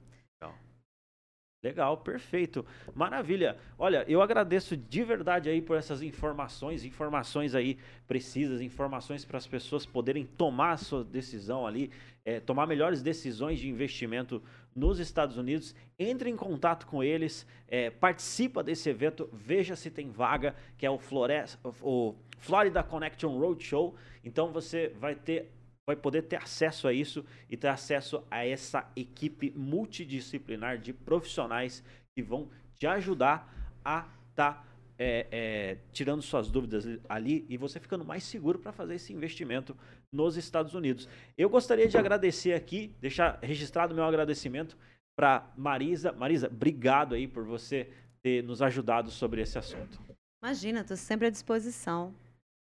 Legal, 1.62 1.98
perfeito. 1.98 2.66
Maravilha. 2.96 3.58
Olha, 3.78 4.06
eu 4.08 4.22
agradeço 4.22 4.78
de 4.78 5.04
verdade 5.04 5.50
aí 5.50 5.62
por 5.62 5.78
essas 5.78 6.02
informações, 6.02 6.86
informações 6.86 7.54
aí 7.54 7.78
precisas, 8.08 8.62
informações 8.62 9.26
para 9.26 9.38
as 9.38 9.46
pessoas 9.46 9.86
poderem 9.86 10.26
tomar 10.26 10.72
a 10.72 10.78
sua 10.78 11.04
decisão 11.04 11.68
ali, 11.68 11.92
é, 12.24 12.40
tomar 12.40 12.66
melhores 12.66 13.02
decisões 13.02 13.60
de 13.60 13.70
investimento 13.70 14.42
nos 14.74 15.00
Estados 15.00 15.38
Unidos. 15.38 15.76
Entre 16.00 16.30
em 16.30 16.36
contato 16.38 16.88
com 16.88 17.04
eles, 17.04 17.46
é, 17.68 17.90
participa 17.90 18.64
desse 18.64 18.90
evento, 18.90 19.30
veja 19.34 19.76
se 19.76 19.92
tem 19.92 20.10
vaga, 20.10 20.56
que 20.78 20.86
é 20.86 20.90
o, 20.90 20.98
Flores, 20.98 21.60
o 21.82 22.16
Florida 22.40 22.84
Connection 22.84 23.38
Roadshow. 23.38 23.96
Então 24.24 24.52
você 24.52 24.90
vai 25.00 25.16
ter 25.16 25.52
vai 25.90 25.96
poder 25.96 26.22
ter 26.22 26.36
acesso 26.36 26.88
a 26.88 26.94
isso 26.94 27.26
e 27.50 27.58
ter 27.58 27.68
acesso 27.68 28.24
a 28.30 28.46
essa 28.46 28.88
equipe 28.96 29.52
multidisciplinar 29.56 30.78
de 30.78 30.94
profissionais 30.94 31.84
que 32.16 32.22
vão 32.22 32.48
te 32.76 32.86
ajudar 32.86 33.52
a 33.84 34.08
estar 34.30 34.54
tá, 34.54 34.66
é, 35.00 35.26
é, 35.32 35.78
tirando 35.92 36.22
suas 36.22 36.52
dúvidas 36.52 36.86
ali 37.10 37.44
e 37.50 37.58
você 37.58 37.80
ficando 37.80 38.06
mais 38.06 38.24
seguro 38.24 38.60
para 38.60 38.72
fazer 38.72 38.96
esse 38.96 39.12
investimento 39.12 39.76
nos 40.14 40.38
Estados 40.38 40.76
Unidos. 40.76 41.10
Eu 41.36 41.50
gostaria 41.50 41.88
de 41.88 41.98
agradecer 41.98 42.54
aqui, 42.54 42.94
deixar 43.02 43.40
registrado 43.42 43.96
meu 43.96 44.04
agradecimento 44.04 44.78
para 45.18 45.52
Marisa. 45.58 46.12
Marisa, 46.12 46.48
obrigado 46.48 47.16
aí 47.16 47.28
por 47.28 47.46
você 47.46 47.90
ter 48.22 48.44
nos 48.44 48.62
ajudado 48.62 49.10
sobre 49.10 49.42
esse 49.42 49.58
assunto. 49.58 50.00
Imagina, 50.44 50.82
estou 50.82 50.96
sempre 50.96 51.28
à 51.28 51.30
disposição. 51.32 52.14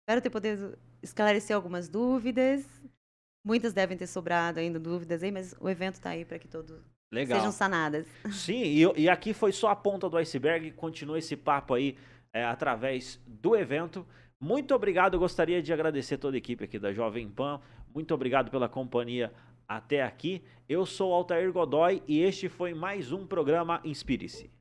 Espero 0.10 0.22
ter 0.22 0.30
podido 0.32 0.78
esclarecer 1.04 1.56
algumas 1.56 1.88
dúvidas 1.88 2.66
Muitas 3.46 3.74
devem 3.74 3.98
ter 3.98 4.08
sobrado 4.08 4.60
ainda 4.60 4.80
dúvidas 4.80 5.24
aí, 5.24 5.32
mas 5.32 5.56
o 5.60 5.70
evento 5.70 5.96
está 5.96 6.10
aí 6.10 6.26
para 6.26 6.38
que 6.38 6.48
todos 6.48 6.78
Legal. 7.12 7.38
sejam 7.38 7.52
sanadas. 7.52 8.06
Sim, 8.32 8.62
e, 8.62 9.02
e, 9.04 9.10
aqui 9.10 9.34
foi 9.34 9.52
só 9.52 9.70
a 9.70 9.76
ponta 9.76 10.10
do 10.10 10.18
iceberg. 10.18 10.72
Continua 10.72 11.18
esse 11.18 11.36
papo 11.38 11.74
aí 11.74 11.98
é, 12.34 12.44
através 12.44 13.20
do 13.26 13.56
evento. 13.56 14.06
Muito 14.40 14.76
obrigado. 14.76 15.14
Eu 15.14 15.20
gostaria 15.20 15.62
de 15.62 15.72
agradecer 15.72 16.18
toda 16.18 16.36
a 16.36 16.38
equipe 16.38 16.64
aqui 16.64 16.78
da 16.78 16.92
Jovem 16.92 17.30
Pan. 17.30 17.62
Muito 17.94 18.14
obrigado 18.14 18.52
pela 18.52 18.68
companhia 18.68 19.34
até 19.68 20.04
aqui. 20.04 20.44
Eu 20.68 20.86
sou 20.86 21.14
Altair 21.14 21.52
Godoy 21.52 22.04
e 22.08 22.20
este 22.20 22.50
foi 22.50 22.74
mais 22.74 23.12
um 23.12 23.26
programa 23.26 23.82
Inspire-se. 23.86 24.59